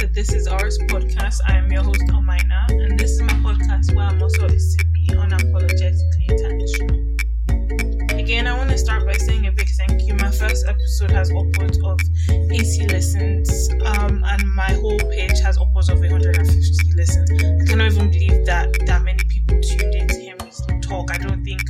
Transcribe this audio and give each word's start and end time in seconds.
to 0.00 0.06
This 0.06 0.32
Is 0.32 0.46
Ours 0.46 0.78
podcast. 0.88 1.40
I 1.46 1.58
am 1.58 1.70
your 1.70 1.82
host, 1.82 2.00
Almina, 2.08 2.70
and 2.70 2.98
this 2.98 3.10
is 3.10 3.20
my 3.20 3.34
podcast 3.34 3.94
where 3.94 4.06
I'm 4.06 4.22
also 4.22 4.46
is 4.46 4.74
to 4.78 4.86
be 4.86 5.06
unapologetically 5.08 6.24
intentional. 6.26 8.18
Again, 8.18 8.46
I 8.46 8.56
want 8.56 8.70
to 8.70 8.78
start 8.78 9.04
by 9.04 9.12
saying 9.12 9.46
a 9.46 9.52
big 9.52 9.68
thank 9.68 10.00
you. 10.06 10.14
My 10.14 10.30
first 10.30 10.66
episode 10.66 11.10
has 11.10 11.30
upwards 11.30 11.78
of 11.84 12.00
80 12.30 12.86
listens, 12.86 13.68
um, 13.84 14.24
and 14.24 14.42
my 14.54 14.72
whole 14.72 14.98
page 15.10 15.38
has 15.40 15.58
upwards 15.58 15.90
of 15.90 16.00
150 16.00 16.96
listens. 16.96 17.30
I 17.44 17.66
cannot 17.66 17.92
even 17.92 18.10
believe 18.10 18.46
that 18.46 18.74
that 18.86 19.02
many 19.02 19.22
people 19.24 19.60
tuned 19.60 19.94
in 19.94 20.08
to 20.08 20.18
hear 20.18 20.34
me 20.36 20.80
talk. 20.80 21.10
I 21.10 21.18
don't 21.18 21.44
think 21.44 21.60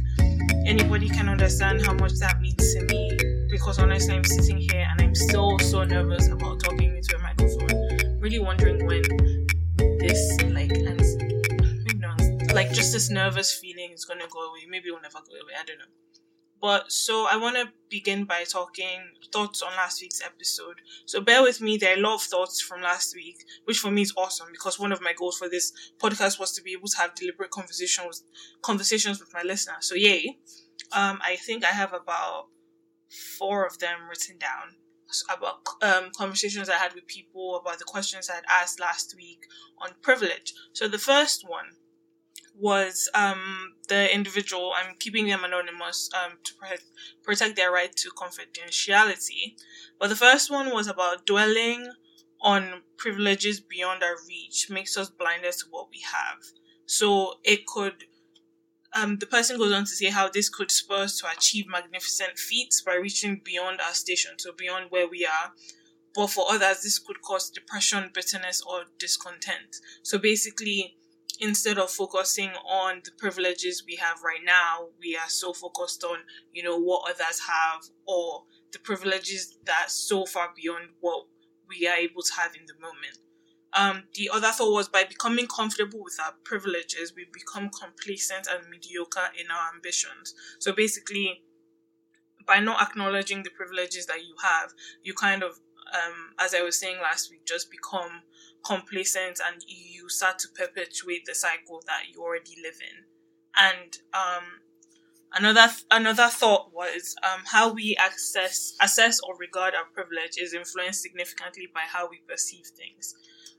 anybody 0.67 1.09
can 1.09 1.29
understand 1.29 1.85
how 1.85 1.95
much 1.95 2.13
that 2.21 2.41
means 2.41 2.75
to 2.75 2.85
me 2.85 3.11
because 3.51 3.81
honestly, 3.81 4.15
I'm 4.15 4.23
sitting 4.23 4.59
here 4.59 4.87
and 4.89 5.01
I'm 5.01 5.17
still 5.17 5.59
so 5.59 5.83
nervous 5.83 6.29
about 6.29 6.61
talking. 6.61 6.90
Really 8.21 8.39
wondering 8.39 8.87
when 8.87 9.03
this, 9.99 10.43
like, 10.43 10.71
and 10.71 11.01
like 12.55 12.73
just 12.73 12.93
this 12.93 13.11
nervous 13.11 13.53
feeling 13.53 13.93
is 13.93 14.05
gonna 14.05 14.27
go 14.31 14.51
away. 14.51 14.61
Maybe 14.69 14.89
it 14.89 14.93
will 14.93 15.01
never 15.01 15.19
go 15.19 15.35
away. 15.35 15.55
I 15.59 15.65
don't 15.65 15.79
know. 15.79 15.85
But 16.61 16.93
so 16.93 17.27
I 17.31 17.37
want 17.37 17.57
to 17.57 17.73
begin 17.89 18.25
by 18.25 18.45
talking 18.45 19.01
thoughts 19.33 19.63
on 19.63 19.73
last 19.77 20.03
week's 20.03 20.21
episode. 20.23 20.77
So 21.07 21.23
bear 21.23 21.43
with 21.43 21.63
me. 21.63 21.79
There 21.79 21.95
are 21.95 21.99
a 21.99 22.03
lot 22.03 22.17
of 22.17 22.23
thoughts 22.23 22.61
from 22.61 22.83
last 22.83 23.15
week, 23.15 23.37
which 23.65 23.79
for 23.79 23.91
me 23.91 24.03
is 24.03 24.13
awesome 24.17 24.49
because 24.53 24.79
one 24.79 24.93
of 24.93 25.01
my 25.01 25.15
goals 25.15 25.39
for 25.39 25.49
this 25.49 25.73
podcast 26.03 26.39
was 26.39 26.53
to 26.53 26.63
be 26.63 26.73
able 26.73 26.89
to 26.89 26.99
have 26.99 27.15
deliberate 27.15 27.51
conversations, 27.51 28.25
conversations 28.63 29.21
with 29.21 29.33
my 29.33 29.43
listeners. 29.43 29.87
So 29.89 29.95
yay. 29.95 30.37
Um, 30.93 31.21
I 31.23 31.37
think 31.37 31.65
I 31.65 31.69
have 31.69 31.95
about 31.95 32.49
four 33.39 33.65
of 33.65 33.79
them 33.79 34.09
written 34.09 34.39
down 34.39 34.77
about 35.35 35.61
um, 35.83 36.11
conversations 36.17 36.69
I 36.69 36.75
had 36.75 36.95
with 36.95 37.07
people 37.07 37.57
about 37.57 37.79
the 37.79 37.85
questions 37.85 38.29
I 38.31 38.37
had 38.37 38.45
asked 38.49 38.81
last 38.81 39.15
week 39.17 39.47
on 39.79 39.91
privilege. 40.03 40.55
So 40.73 40.89
the 40.89 40.99
first 40.99 41.49
one 41.49 41.67
was 42.59 43.09
um, 43.15 43.75
the 43.89 44.13
individual, 44.15 44.73
I'm 44.77 44.95
keeping 44.99 45.27
them 45.27 45.45
anonymous 45.45 46.11
um, 46.15 46.39
to 46.45 46.55
protect, 46.55 46.85
protect 47.23 47.57
their 47.57 47.73
right 47.73 47.95
to 47.97 48.11
confidentiality. 48.11 49.55
But 49.99 50.09
the 50.09 50.17
first 50.17 50.51
one 50.51 50.71
was 50.71 50.87
about 50.87 51.27
dwelling 51.27 51.93
on 52.43 52.83
privileges 52.97 53.61
beyond 53.61 54.03
our 54.03 54.17
reach 54.29 54.69
makes 54.71 54.97
us 54.97 55.11
blinded 55.11 55.53
to 55.53 55.67
what 55.71 55.89
we 55.91 56.01
have. 56.13 56.39
So 56.87 57.35
it 57.45 57.67
could 57.67 58.05
um, 58.95 59.19
the 59.19 59.27
person 59.27 59.59
goes 59.59 59.73
on 59.73 59.85
to 59.85 59.91
say 59.91 60.07
how 60.07 60.29
this 60.29 60.49
could 60.49 60.71
spur 60.71 61.03
us 61.03 61.19
to 61.21 61.27
achieve 61.31 61.67
magnificent 61.69 62.39
feats 62.39 62.81
by 62.81 62.95
reaching 62.95 63.41
beyond 63.45 63.81
our 63.81 63.95
station, 63.95 64.33
so 64.39 64.53
beyond 64.57 64.87
where 64.91 65.09
we 65.09 65.25
are. 65.25 65.53
But 66.15 66.29
for 66.29 66.47
others, 66.51 66.83
this 66.83 66.99
could 66.99 67.23
cause 67.23 67.51
depression, 67.51 68.11
bitterness, 68.13 68.63
or 68.63 68.85
discontent. 68.99 69.77
So 70.03 70.19
basically, 70.19 70.97
instead 71.39 71.79
of 71.79 71.91
focusing 71.91 72.51
on 72.69 73.03
the 73.05 73.13
privileges 73.17 73.85
we 73.87 73.97
have 73.97 74.23
right 74.25 74.45
now, 74.45 74.89
we 75.01 75.17
are 75.17 75.29
so 75.29 75.53
focused 75.53 76.03
on, 76.03 76.19
you 76.53 76.63
know, 76.63 76.79
what 76.79 77.09
others 77.09 77.41
have 77.47 77.83
or 78.07 78.45
the 78.73 78.81
privileges 78.81 79.59
that 79.67 79.91
so 79.91 80.27
far 80.27 80.51
beyond 80.55 80.89
what 81.01 81.27
we 81.69 81.87
are 81.87 81.97
able 81.97 82.23
to 82.23 82.33
have 82.35 82.55
in 82.57 82.67
the 82.67 82.75
moment. 82.81 83.19
Um, 83.73 84.05
the 84.15 84.31
other 84.33 84.49
thought 84.49 84.73
was 84.73 84.89
by 84.89 85.05
becoming 85.05 85.47
comfortable 85.47 86.03
with 86.03 86.19
our 86.25 86.35
privileges, 86.45 87.13
we 87.15 87.27
become 87.33 87.71
complacent 87.71 88.49
and 88.51 88.69
mediocre 88.69 89.31
in 89.39 89.51
our 89.51 89.73
ambitions. 89.75 90.35
So 90.59 90.73
basically, 90.73 91.43
by 92.47 92.59
not 92.59 92.83
acknowledging 92.83 93.43
the 93.43 93.51
privileges 93.51 94.07
that 94.07 94.25
you 94.25 94.35
have, 94.43 94.73
you 95.03 95.15
kind 95.15 95.43
of, 95.43 95.61
um, 95.93 96.35
as 96.39 96.55
I 96.55 96.63
was 96.63 96.79
saying 96.79 96.99
last 97.01 97.31
week, 97.31 97.47
just 97.47 97.71
become 97.71 98.23
complacent 98.65 99.39
and 99.47 99.63
you 99.67 100.09
start 100.09 100.39
to 100.41 100.49
perpetuate 100.49 101.25
the 101.27 101.35
cycle 101.35 101.81
that 101.87 102.03
you 102.13 102.23
already 102.23 102.57
live 102.63 102.79
in. 102.81 103.05
And 103.57 103.99
um, 104.13 104.45
another 105.33 105.69
th- 105.69 105.85
another 105.91 106.29
thought 106.29 106.73
was 106.73 107.15
um, 107.23 107.43
how 107.47 107.73
we 107.73 107.97
access 107.99 108.75
assess 108.81 109.21
or 109.21 109.37
regard 109.37 109.75
our 109.75 109.87
privilege 109.93 110.39
is 110.39 110.55
influenced 110.55 111.03
significantly 111.03 111.69
by 111.73 111.83
how 111.87 112.09
we 112.09 112.21
perceive 112.29 112.67
things 112.67 113.15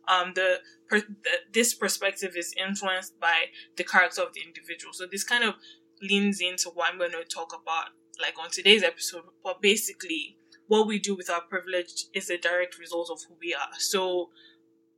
um, 0.07 0.33
the, 0.35 0.59
per, 0.87 0.99
the 0.99 1.31
this 1.53 1.73
perspective 1.73 2.33
is 2.35 2.53
influenced 2.57 3.19
by 3.19 3.45
the 3.77 3.83
character 3.83 4.21
of 4.21 4.33
the 4.33 4.41
individual. 4.41 4.93
So 4.93 5.05
this 5.09 5.23
kind 5.23 5.43
of 5.43 5.55
leans 6.01 6.41
into 6.41 6.69
what 6.69 6.91
I'm 6.91 6.97
going 6.97 7.11
to 7.11 7.23
talk 7.23 7.53
about, 7.53 7.89
like 8.21 8.35
on 8.41 8.49
today's 8.49 8.83
episode. 8.83 9.23
But 9.43 9.61
basically, 9.61 10.37
what 10.67 10.87
we 10.87 10.99
do 10.99 11.15
with 11.15 11.29
our 11.29 11.41
privilege 11.41 12.05
is 12.13 12.29
a 12.29 12.37
direct 12.37 12.79
result 12.79 13.09
of 13.11 13.19
who 13.27 13.35
we 13.39 13.53
are. 13.53 13.73
So 13.77 14.29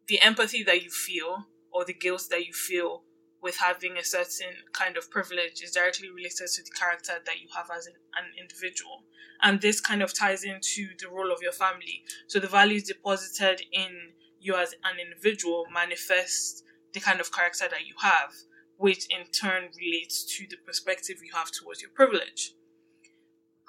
the 0.08 0.22
empathy 0.22 0.64
that 0.64 0.84
you 0.84 0.90
feel 0.90 1.48
or 1.72 1.86
the 1.86 1.94
guilt 1.94 2.28
that 2.30 2.46
you 2.46 2.54
feel 2.54 3.04
with 3.42 3.58
having 3.58 3.98
a 3.98 4.04
certain 4.04 4.54
kind 4.72 4.96
of 4.96 5.12
privilege 5.12 5.62
is 5.62 5.72
directly 5.72 6.10
related 6.10 6.48
to 6.48 6.64
the 6.64 6.72
character 6.72 7.14
that 7.26 7.42
you 7.42 7.48
have 7.54 7.68
as 7.76 7.88
an, 7.88 7.94
an, 8.16 8.32
individual. 8.40 9.04
And 9.42 9.60
this 9.60 9.82
kind 9.82 10.02
of 10.02 10.14
ties 10.14 10.46
into 10.46 10.88
the 10.98 11.10
role 11.10 11.32
of 11.32 11.42
your 11.42 11.52
family. 11.52 12.04
So 12.28 12.40
the 12.40 12.48
values 12.48 12.84
deposited 12.84 13.64
in 13.74 14.14
you 14.44 14.56
as 14.56 14.74
an 14.84 15.00
individual 15.00 15.66
manifest 15.74 16.64
the 16.94 17.00
kind 17.00 17.20
of 17.20 17.32
character 17.32 17.66
that 17.70 17.88
you 17.88 17.96
have, 18.02 18.34
which 18.78 19.08
in 19.10 19.26
turn 19.32 19.70
relates 19.80 20.24
to 20.38 20.46
the 20.50 20.58
perspective 20.66 21.18
you 21.24 21.32
have 21.34 21.52
towards 21.52 21.82
your 21.82 21.92
privilege. 21.92 22.54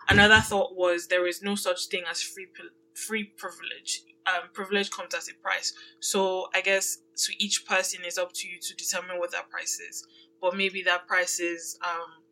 Another 0.09 0.41
thought 0.41 0.77
was 0.77 1.07
there 1.07 1.27
is 1.27 1.43
no 1.43 1.55
such 1.55 1.87
thing 1.87 2.03
as 2.09 2.23
free 2.23 2.47
free 2.95 3.25
privilege. 3.25 4.03
Um, 4.27 4.49
privilege 4.53 4.91
comes 4.91 5.15
at 5.15 5.29
a 5.29 5.34
price. 5.43 5.73
So 6.01 6.49
I 6.55 6.61
guess 6.61 6.99
to 7.27 7.33
each 7.45 7.67
person 7.67 8.05
is 8.07 8.19
up 8.19 8.33
to 8.34 8.49
you 8.49 8.59
to 8.61 8.75
determine 8.75 9.19
what 9.19 9.33
that 9.33 9.51
price 9.51 9.81
is. 9.81 10.07
But 10.41 10.57
maybe 10.57 10.83
that 10.83 11.07
price 11.07 11.41
is, 11.41 11.79
um, 11.84 12.23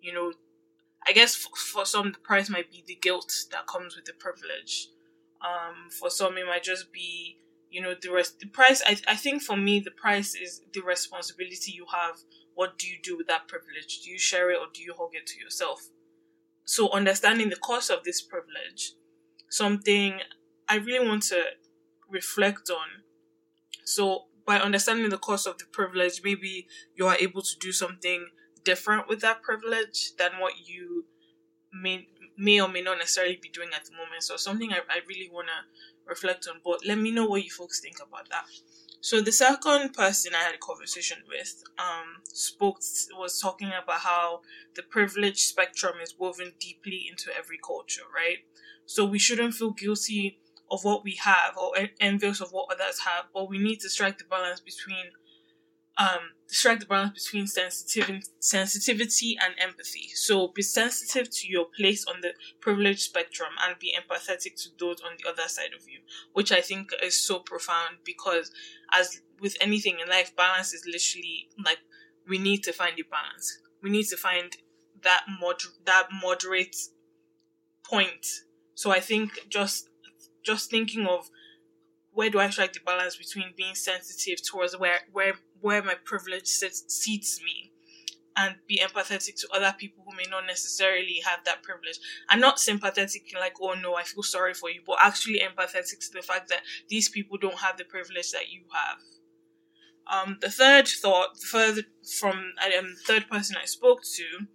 you 0.00 0.12
know, 0.12 0.32
I 1.06 1.12
guess 1.12 1.34
for, 1.34 1.50
for 1.56 1.84
some 1.84 2.12
the 2.12 2.18
price 2.18 2.48
might 2.48 2.70
be 2.70 2.84
the 2.86 2.98
guilt 3.00 3.32
that 3.50 3.66
comes 3.66 3.96
with 3.96 4.04
the 4.04 4.12
privilege. 4.12 4.88
Um, 5.40 5.90
for 5.90 6.08
some 6.08 6.38
it 6.38 6.46
might 6.46 6.62
just 6.62 6.92
be 6.92 7.38
you 7.72 7.80
know 7.82 7.94
the 8.00 8.12
rest 8.12 8.40
the 8.40 8.46
price 8.48 8.82
I, 8.86 8.98
I 9.08 9.16
think 9.16 9.42
for 9.42 9.56
me 9.56 9.80
the 9.80 9.90
price 9.92 10.34
is 10.36 10.62
the 10.74 10.82
responsibility 10.82 11.72
you 11.72 11.86
have. 11.92 12.16
What 12.54 12.78
do 12.78 12.86
you 12.88 12.98
do 13.02 13.16
with 13.16 13.28
that 13.28 13.48
privilege? 13.48 14.02
Do 14.04 14.10
you 14.10 14.18
share 14.18 14.50
it 14.52 14.58
or 14.58 14.66
do 14.72 14.82
you 14.82 14.94
hug 14.98 15.10
it 15.14 15.26
to 15.28 15.40
yourself? 15.40 15.88
So 16.64 16.90
understanding 16.92 17.50
the 17.50 17.56
cost 17.56 17.90
of 17.90 18.04
this 18.04 18.20
privilege 18.22 18.94
something 19.50 20.20
i 20.68 20.76
really 20.76 21.06
want 21.06 21.22
to 21.22 21.42
reflect 22.10 22.70
on. 22.70 23.04
So 23.84 24.26
by 24.46 24.58
understanding 24.58 25.10
the 25.10 25.18
cost 25.18 25.46
of 25.46 25.58
the 25.58 25.66
privilege 25.66 26.22
maybe 26.24 26.66
you 26.96 27.06
are 27.06 27.16
able 27.20 27.42
to 27.42 27.56
do 27.60 27.72
something 27.72 28.28
different 28.64 29.08
with 29.08 29.20
that 29.20 29.42
privilege 29.42 30.12
than 30.18 30.32
what 30.40 30.54
you 30.68 31.06
may 31.72 32.08
may 32.36 32.60
or 32.60 32.68
may 32.68 32.82
not 32.82 32.98
necessarily 32.98 33.38
be 33.42 33.48
doing 33.50 33.70
at 33.74 33.84
the 33.86 33.92
moment. 33.92 34.22
So 34.22 34.36
something 34.36 34.72
i, 34.72 34.78
I 34.90 35.00
really 35.08 35.30
want 35.32 35.48
to 35.48 35.60
reflect 36.06 36.46
on. 36.48 36.60
But 36.64 36.86
let 36.86 36.98
me 36.98 37.10
know 37.10 37.26
what 37.26 37.44
you 37.44 37.50
folks 37.50 37.80
think 37.80 37.96
about 37.98 38.28
that. 38.30 38.44
So 39.00 39.20
the 39.20 39.32
second 39.32 39.94
person 39.94 40.32
I 40.34 40.44
had 40.44 40.54
a 40.54 40.58
conversation 40.58 41.18
with 41.28 41.64
um, 41.78 42.22
spoke 42.32 42.80
was 43.18 43.40
talking 43.40 43.68
about 43.68 44.00
how 44.00 44.42
the 44.76 44.82
privilege 44.82 45.40
spectrum 45.40 45.94
is 46.00 46.14
woven 46.16 46.52
deeply 46.60 47.08
into 47.10 47.36
every 47.36 47.58
culture, 47.58 48.02
right? 48.14 48.38
So 48.86 49.04
we 49.04 49.18
shouldn't 49.18 49.54
feel 49.54 49.72
guilty 49.72 50.38
of 50.70 50.84
what 50.84 51.02
we 51.02 51.16
have 51.16 51.56
or 51.56 51.72
envious 52.00 52.40
of 52.40 52.52
what 52.52 52.72
others 52.72 53.00
have, 53.00 53.24
but 53.34 53.48
we 53.48 53.58
need 53.58 53.80
to 53.80 53.90
strike 53.90 54.18
the 54.18 54.24
balance 54.24 54.60
between 54.60 55.06
um, 55.98 56.32
strike 56.52 56.80
the 56.80 56.86
balance 56.86 57.24
between 57.24 57.46
sensitivity, 57.46 58.22
sensitivity 58.38 59.38
and 59.42 59.54
empathy. 59.58 60.08
So 60.14 60.48
be 60.48 60.60
sensitive 60.60 61.30
to 61.30 61.48
your 61.48 61.66
place 61.76 62.04
on 62.04 62.20
the 62.20 62.34
privilege 62.60 63.00
spectrum 63.00 63.50
and 63.64 63.78
be 63.78 63.94
empathetic 63.98 64.62
to 64.62 64.68
those 64.78 65.00
on 65.00 65.12
the 65.18 65.28
other 65.28 65.48
side 65.48 65.70
of 65.74 65.88
you, 65.88 66.00
which 66.34 66.52
I 66.52 66.60
think 66.60 66.90
is 67.02 67.26
so 67.26 67.38
profound 67.38 67.98
because 68.04 68.50
as 68.92 69.22
with 69.40 69.56
anything 69.62 69.98
in 70.00 70.08
life, 70.08 70.36
balance 70.36 70.74
is 70.74 70.84
literally 70.86 71.48
like 71.64 71.78
we 72.28 72.38
need 72.38 72.62
to 72.64 72.72
find 72.72 73.00
a 73.00 73.04
balance. 73.10 73.58
We 73.82 73.88
need 73.88 74.06
to 74.08 74.16
find 74.16 74.54
that 75.02 75.24
mod 75.40 75.62
that 75.86 76.08
moderate 76.22 76.76
point. 77.82 78.26
So 78.74 78.90
I 78.90 79.00
think 79.00 79.48
just 79.48 79.88
just 80.44 80.70
thinking 80.70 81.06
of 81.06 81.30
where 82.12 82.28
do 82.28 82.38
I 82.38 82.50
strike 82.50 82.74
the 82.74 82.80
balance 82.84 83.16
between 83.16 83.54
being 83.56 83.74
sensitive 83.74 84.44
towards 84.44 84.76
where 84.76 85.00
where 85.10 85.34
where 85.62 85.82
my 85.82 85.94
privilege 86.04 86.46
sits, 86.46 86.84
seats 86.88 87.40
me 87.42 87.72
and 88.36 88.56
be 88.66 88.80
empathetic 88.82 89.34
to 89.40 89.48
other 89.54 89.74
people 89.78 90.04
who 90.06 90.16
may 90.16 90.24
not 90.30 90.46
necessarily 90.46 91.20
have 91.24 91.40
that 91.44 91.62
privilege. 91.62 91.98
And 92.30 92.40
not 92.40 92.58
sympathetic 92.58 93.22
like, 93.38 93.54
oh 93.60 93.74
no, 93.74 93.94
I 93.94 94.02
feel 94.02 94.22
sorry 94.22 94.54
for 94.54 94.70
you, 94.70 94.80
but 94.86 94.98
actually 95.00 95.40
empathetic 95.40 95.98
to 96.00 96.12
the 96.12 96.22
fact 96.22 96.48
that 96.48 96.62
these 96.88 97.08
people 97.08 97.38
don't 97.38 97.58
have 97.58 97.76
the 97.76 97.84
privilege 97.84 98.30
that 98.32 98.50
you 98.50 98.62
have. 98.72 98.98
Um, 100.10 100.38
the 100.40 100.50
third 100.50 100.88
thought, 100.88 101.38
further 101.40 101.82
from 102.18 102.52
um, 102.78 102.94
third 103.06 103.28
person 103.30 103.56
I 103.60 103.66
spoke 103.66 104.00
to, 104.14 104.46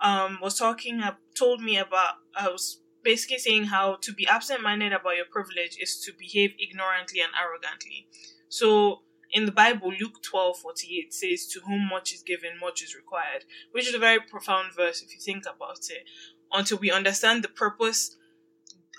um, 0.00 0.38
was 0.42 0.58
talking, 0.58 1.00
uh, 1.00 1.14
told 1.38 1.62
me 1.62 1.76
about, 1.76 2.14
I 2.34 2.48
was 2.48 2.80
basically 3.02 3.38
saying 3.38 3.64
how 3.64 3.96
to 4.02 4.12
be 4.12 4.26
absent 4.26 4.62
minded 4.62 4.92
about 4.92 5.16
your 5.16 5.26
privilege 5.30 5.76
is 5.80 6.00
to 6.04 6.12
behave 6.18 6.50
ignorantly 6.58 7.20
and 7.20 7.32
arrogantly. 7.40 8.08
So 8.48 9.02
in 9.32 9.46
the 9.46 9.52
Bible, 9.52 9.92
Luke 9.98 10.22
twelve 10.22 10.58
forty 10.58 10.98
eight 10.98 11.12
says, 11.14 11.46
To 11.48 11.60
whom 11.60 11.88
much 11.88 12.12
is 12.12 12.22
given, 12.22 12.58
much 12.60 12.82
is 12.82 12.94
required, 12.94 13.44
which 13.72 13.88
is 13.88 13.94
a 13.94 13.98
very 13.98 14.20
profound 14.20 14.74
verse 14.74 15.02
if 15.02 15.12
you 15.14 15.20
think 15.20 15.44
about 15.44 15.78
it. 15.90 16.04
Until 16.52 16.78
we 16.78 16.90
understand 16.90 17.44
the 17.44 17.48
purpose 17.48 18.16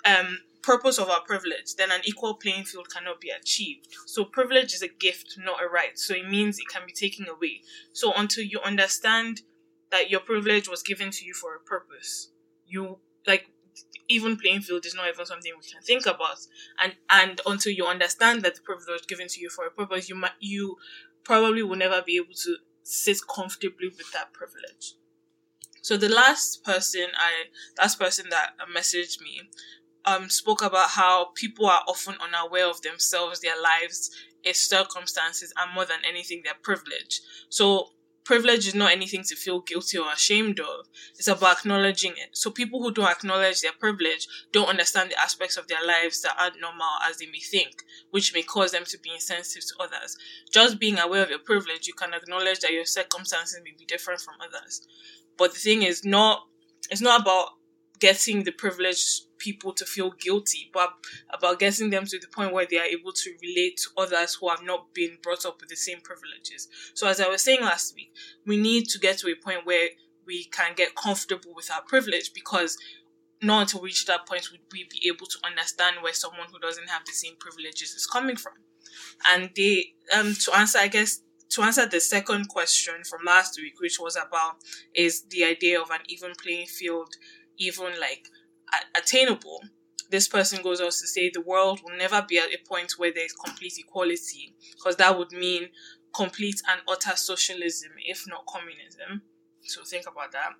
um 0.04 0.38
purpose 0.62 0.98
of 0.98 1.10
our 1.10 1.20
privilege, 1.22 1.74
then 1.76 1.90
an 1.90 2.00
equal 2.04 2.34
playing 2.34 2.64
field 2.64 2.88
cannot 2.88 3.20
be 3.20 3.30
achieved. 3.30 3.88
So 4.06 4.24
privilege 4.24 4.72
is 4.74 4.82
a 4.82 4.88
gift, 4.88 5.36
not 5.36 5.62
a 5.62 5.66
right. 5.66 5.98
So 5.98 6.14
it 6.14 6.28
means 6.28 6.58
it 6.58 6.68
can 6.68 6.82
be 6.86 6.92
taken 6.92 7.26
away. 7.28 7.62
So 7.92 8.12
until 8.14 8.44
you 8.44 8.60
understand 8.60 9.42
that 9.90 10.08
your 10.08 10.20
privilege 10.20 10.68
was 10.68 10.82
given 10.82 11.10
to 11.10 11.24
you 11.24 11.34
for 11.34 11.54
a 11.56 11.60
purpose, 11.60 12.30
you 12.64 12.98
like 13.26 13.48
even 14.12 14.36
playing 14.36 14.60
field 14.62 14.86
is 14.86 14.94
not 14.94 15.08
even 15.08 15.26
something 15.26 15.52
we 15.56 15.68
can 15.68 15.82
think 15.82 16.06
about. 16.06 16.38
And 16.78 16.94
and 17.10 17.40
until 17.46 17.72
you 17.72 17.86
understand 17.86 18.42
that 18.42 18.56
the 18.56 18.62
privilege 18.62 18.88
was 18.88 19.06
given 19.06 19.28
to 19.28 19.40
you 19.40 19.50
for 19.50 19.66
a 19.66 19.70
purpose, 19.70 20.08
you 20.08 20.14
might 20.14 20.32
you 20.40 20.76
probably 21.24 21.62
will 21.62 21.76
never 21.76 22.02
be 22.02 22.16
able 22.16 22.34
to 22.34 22.56
sit 22.82 23.18
comfortably 23.34 23.88
with 23.88 24.10
that 24.12 24.32
privilege. 24.32 24.94
So 25.82 25.96
the 25.96 26.08
last 26.08 26.64
person 26.64 27.08
I 27.16 27.32
last 27.78 27.98
person 27.98 28.28
that 28.30 28.54
messaged 28.74 29.20
me 29.20 29.50
um 30.04 30.30
spoke 30.30 30.62
about 30.62 30.90
how 30.90 31.26
people 31.34 31.66
are 31.66 31.82
often 31.88 32.16
unaware 32.20 32.68
of 32.68 32.82
themselves, 32.82 33.40
their 33.40 33.60
lives, 33.60 34.10
its 34.44 34.60
circumstances, 34.60 35.52
and 35.56 35.74
more 35.74 35.84
than 35.86 36.00
anything, 36.04 36.42
their 36.44 36.54
privilege. 36.62 37.20
So 37.48 37.90
privilege 38.24 38.66
is 38.66 38.74
not 38.74 38.92
anything 38.92 39.22
to 39.24 39.36
feel 39.36 39.60
guilty 39.60 39.98
or 39.98 40.12
ashamed 40.12 40.60
of. 40.60 40.86
It's 41.18 41.28
about 41.28 41.58
acknowledging 41.58 42.12
it. 42.12 42.30
So 42.36 42.50
people 42.50 42.82
who 42.82 42.92
don't 42.92 43.10
acknowledge 43.10 43.60
their 43.60 43.72
privilege 43.72 44.28
don't 44.52 44.68
understand 44.68 45.10
the 45.10 45.20
aspects 45.20 45.56
of 45.56 45.68
their 45.68 45.84
lives 45.84 46.22
that 46.22 46.36
aren't 46.38 46.60
normal 46.60 46.86
as 47.08 47.18
they 47.18 47.26
may 47.26 47.40
think, 47.40 47.82
which 48.10 48.34
may 48.34 48.42
cause 48.42 48.72
them 48.72 48.84
to 48.86 48.98
be 48.98 49.12
insensitive 49.12 49.66
to 49.68 49.84
others. 49.84 50.16
Just 50.52 50.78
being 50.78 50.98
aware 50.98 51.22
of 51.22 51.30
your 51.30 51.38
privilege, 51.38 51.86
you 51.86 51.94
can 51.94 52.14
acknowledge 52.14 52.60
that 52.60 52.72
your 52.72 52.84
circumstances 52.84 53.60
may 53.64 53.72
be 53.76 53.84
different 53.84 54.20
from 54.20 54.34
others. 54.40 54.86
But 55.36 55.52
the 55.54 55.60
thing 55.60 55.82
is 55.82 56.04
not 56.04 56.46
it's 56.90 57.00
not 57.00 57.22
about 57.22 57.50
getting 57.98 58.42
the 58.42 58.50
privileged 58.50 59.31
people 59.42 59.72
to 59.72 59.84
feel 59.84 60.12
guilty, 60.12 60.70
but 60.72 60.90
about 61.30 61.58
getting 61.58 61.90
them 61.90 62.06
to 62.06 62.18
the 62.18 62.28
point 62.28 62.52
where 62.52 62.66
they 62.68 62.78
are 62.78 62.84
able 62.84 63.12
to 63.12 63.34
relate 63.42 63.76
to 63.76 63.90
others 64.00 64.34
who 64.34 64.48
have 64.48 64.62
not 64.62 64.94
been 64.94 65.18
brought 65.20 65.44
up 65.44 65.60
with 65.60 65.68
the 65.68 65.76
same 65.76 66.00
privileges. 66.00 66.68
So, 66.94 67.08
as 67.08 67.20
I 67.20 67.28
was 67.28 67.42
saying 67.42 67.60
last 67.62 67.94
week, 67.96 68.12
we 68.46 68.56
need 68.56 68.88
to 68.90 68.98
get 68.98 69.18
to 69.18 69.28
a 69.28 69.34
point 69.34 69.66
where 69.66 69.88
we 70.24 70.44
can 70.44 70.74
get 70.76 70.94
comfortable 70.94 71.52
with 71.54 71.70
our 71.72 71.82
privilege 71.82 72.32
because 72.32 72.78
not 73.42 73.62
until 73.62 73.80
we 73.80 73.88
reach 73.88 74.06
that 74.06 74.26
point 74.26 74.48
would 74.52 74.60
we 74.72 74.86
be 74.88 75.08
able 75.08 75.26
to 75.26 75.38
understand 75.44 75.96
where 76.00 76.12
someone 76.14 76.46
who 76.52 76.60
doesn't 76.60 76.88
have 76.88 77.04
the 77.04 77.12
same 77.12 77.34
privileges 77.40 77.90
is 77.90 78.06
coming 78.06 78.36
from. 78.36 78.52
And 79.28 79.50
they, 79.56 79.94
um, 80.16 80.34
to 80.34 80.56
answer, 80.56 80.78
I 80.78 80.86
guess, 80.86 81.22
to 81.50 81.62
answer 81.62 81.86
the 81.86 82.00
second 82.00 82.48
question 82.48 83.02
from 83.04 83.20
last 83.26 83.58
week, 83.60 83.80
which 83.80 83.98
was 83.98 84.16
about 84.16 84.56
is 84.94 85.22
the 85.22 85.44
idea 85.44 85.80
of 85.80 85.90
an 85.90 86.00
even 86.08 86.32
playing 86.40 86.66
field 86.66 87.14
even 87.58 88.00
like 88.00 88.28
attainable, 88.96 89.60
this 90.10 90.28
person 90.28 90.62
goes 90.62 90.80
on 90.80 90.86
to 90.86 90.92
say 90.92 91.30
the 91.30 91.40
world 91.40 91.80
will 91.82 91.96
never 91.96 92.24
be 92.28 92.38
at 92.38 92.52
a 92.52 92.58
point 92.68 92.92
where 92.98 93.12
there 93.12 93.24
is 93.24 93.32
complete 93.32 93.74
equality, 93.78 94.54
because 94.76 94.96
that 94.96 95.18
would 95.18 95.32
mean 95.32 95.68
complete 96.14 96.60
and 96.70 96.80
utter 96.88 97.16
socialism, 97.16 97.90
if 98.06 98.24
not 98.28 98.46
communism. 98.46 99.22
So 99.64 99.84
think 99.84 100.06
about 100.10 100.32
that. 100.32 100.50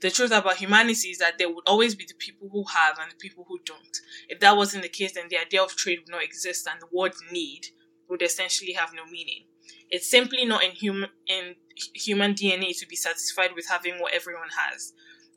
The 0.00 0.10
truth 0.10 0.30
about 0.30 0.56
humanity 0.56 1.08
is 1.08 1.18
that 1.18 1.36
there 1.36 1.48
would 1.48 1.64
always 1.66 1.94
be 1.94 2.04
the 2.06 2.14
people 2.14 2.48
who 2.50 2.64
have 2.72 2.98
and 3.00 3.10
the 3.10 3.16
people 3.16 3.44
who 3.48 3.58
don't. 3.64 3.98
If 4.28 4.40
that 4.40 4.56
wasn't 4.56 4.84
the 4.84 4.88
case, 4.88 5.12
then 5.12 5.26
the 5.28 5.38
idea 5.38 5.62
of 5.62 5.74
trade 5.74 5.98
would 6.00 6.10
not 6.10 6.22
exist 6.22 6.68
and 6.70 6.80
the 6.80 6.86
word 6.96 7.12
need 7.30 7.66
would 8.08 8.22
essentially 8.22 8.72
have 8.72 8.92
no 8.94 9.04
meaning. 9.04 9.44
It's 9.90 10.08
simply 10.08 10.44
not 10.44 10.62
in 10.62 10.70
human 10.70 11.10
in 11.26 11.56
human 11.94 12.34
DNA 12.34 12.78
to 12.78 12.86
be 12.86 12.96
satisfied 12.96 13.50
with 13.54 13.66
having 13.68 13.94
what 13.98 14.14
everyone 14.14 14.48
has 14.56 14.92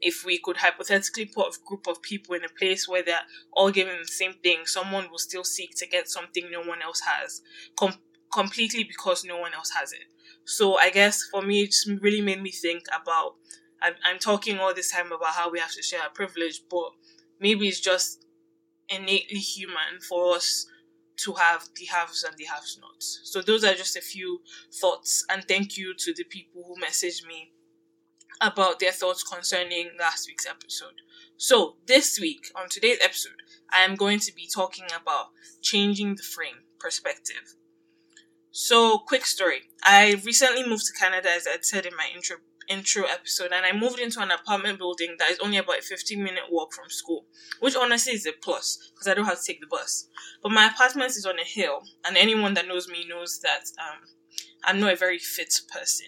if 0.05 0.23
we 0.23 0.37
could 0.37 0.57
hypothetically 0.57 1.25
put 1.25 1.47
a 1.47 1.59
group 1.65 1.87
of 1.87 1.99
people 2.03 2.35
in 2.35 2.43
a 2.45 2.49
place 2.59 2.87
where 2.87 3.01
they're 3.03 3.25
all 3.51 3.71
given 3.71 3.97
the 3.99 4.07
same 4.07 4.33
thing, 4.43 4.59
someone 4.65 5.09
will 5.09 5.17
still 5.17 5.43
seek 5.43 5.75
to 5.75 5.87
get 5.87 6.07
something 6.07 6.45
no 6.51 6.61
one 6.61 6.83
else 6.83 7.01
has, 7.01 7.41
com- 7.75 7.97
completely 8.31 8.83
because 8.83 9.25
no 9.25 9.39
one 9.39 9.55
else 9.55 9.71
has 9.71 9.91
it. 9.93 10.05
So 10.45 10.77
I 10.77 10.91
guess 10.91 11.23
for 11.31 11.41
me, 11.41 11.63
it 11.63 11.71
just 11.71 11.89
really 12.01 12.21
made 12.21 12.41
me 12.41 12.51
think 12.51 12.83
about. 13.01 13.33
I'm, 13.81 13.95
I'm 14.05 14.19
talking 14.19 14.59
all 14.59 14.75
this 14.75 14.91
time 14.91 15.07
about 15.07 15.33
how 15.33 15.49
we 15.49 15.59
have 15.59 15.71
to 15.73 15.81
share 15.81 16.03
our 16.03 16.09
privilege, 16.09 16.61
but 16.69 16.91
maybe 17.39 17.67
it's 17.67 17.79
just 17.79 18.23
innately 18.89 19.39
human 19.39 19.99
for 20.07 20.35
us 20.35 20.67
to 21.17 21.33
have 21.33 21.69
the 21.75 21.85
haves 21.85 22.23
and 22.23 22.35
the 22.37 22.45
haves 22.45 22.77
nots. 22.81 23.21
So 23.23 23.41
those 23.41 23.63
are 23.63 23.73
just 23.73 23.95
a 23.97 24.01
few 24.01 24.41
thoughts, 24.81 25.25
and 25.29 25.43
thank 25.47 25.77
you 25.77 25.95
to 25.97 26.13
the 26.13 26.25
people 26.25 26.63
who 26.67 26.75
messaged 26.83 27.25
me 27.27 27.51
about 28.41 28.79
their 28.79 28.91
thoughts 28.91 29.23
concerning 29.23 29.91
last 29.99 30.27
week's 30.27 30.47
episode. 30.47 31.01
So, 31.37 31.75
this 31.85 32.19
week, 32.19 32.51
on 32.55 32.69
today's 32.69 32.99
episode, 33.01 33.41
I 33.71 33.81
am 33.81 33.95
going 33.95 34.19
to 34.19 34.33
be 34.33 34.47
talking 34.53 34.85
about 34.89 35.27
changing 35.61 36.15
the 36.15 36.23
frame 36.23 36.63
perspective. 36.79 37.55
So, 38.51 38.99
quick 38.99 39.25
story. 39.25 39.63
I 39.83 40.21
recently 40.25 40.67
moved 40.67 40.85
to 40.85 40.93
Canada, 40.93 41.29
as 41.29 41.47
I 41.47 41.57
said 41.61 41.85
in 41.85 41.95
my 41.95 42.07
intro 42.13 42.37
intro 42.67 43.03
episode, 43.03 43.51
and 43.51 43.65
I 43.65 43.71
moved 43.77 43.99
into 43.99 44.21
an 44.21 44.31
apartment 44.31 44.79
building 44.79 45.15
that 45.19 45.29
is 45.31 45.39
only 45.39 45.57
about 45.57 45.79
a 45.79 45.81
15 45.81 46.23
minute 46.23 46.45
walk 46.49 46.73
from 46.73 46.89
school, 46.89 47.25
which 47.59 47.75
honestly 47.75 48.13
is 48.13 48.25
a 48.25 48.31
plus 48.31 48.91
because 48.93 49.07
I 49.07 49.13
don't 49.13 49.25
have 49.25 49.39
to 49.39 49.45
take 49.45 49.61
the 49.61 49.67
bus. 49.67 50.07
But 50.41 50.51
my 50.51 50.67
apartment 50.67 51.11
is 51.11 51.25
on 51.25 51.38
a 51.39 51.43
hill, 51.43 51.83
and 52.05 52.17
anyone 52.17 52.53
that 52.55 52.67
knows 52.67 52.88
me 52.88 53.05
knows 53.07 53.39
that 53.43 53.65
um, 53.79 53.99
I'm 54.63 54.79
not 54.79 54.93
a 54.93 54.95
very 54.95 55.19
fit 55.19 55.53
person. 55.71 56.07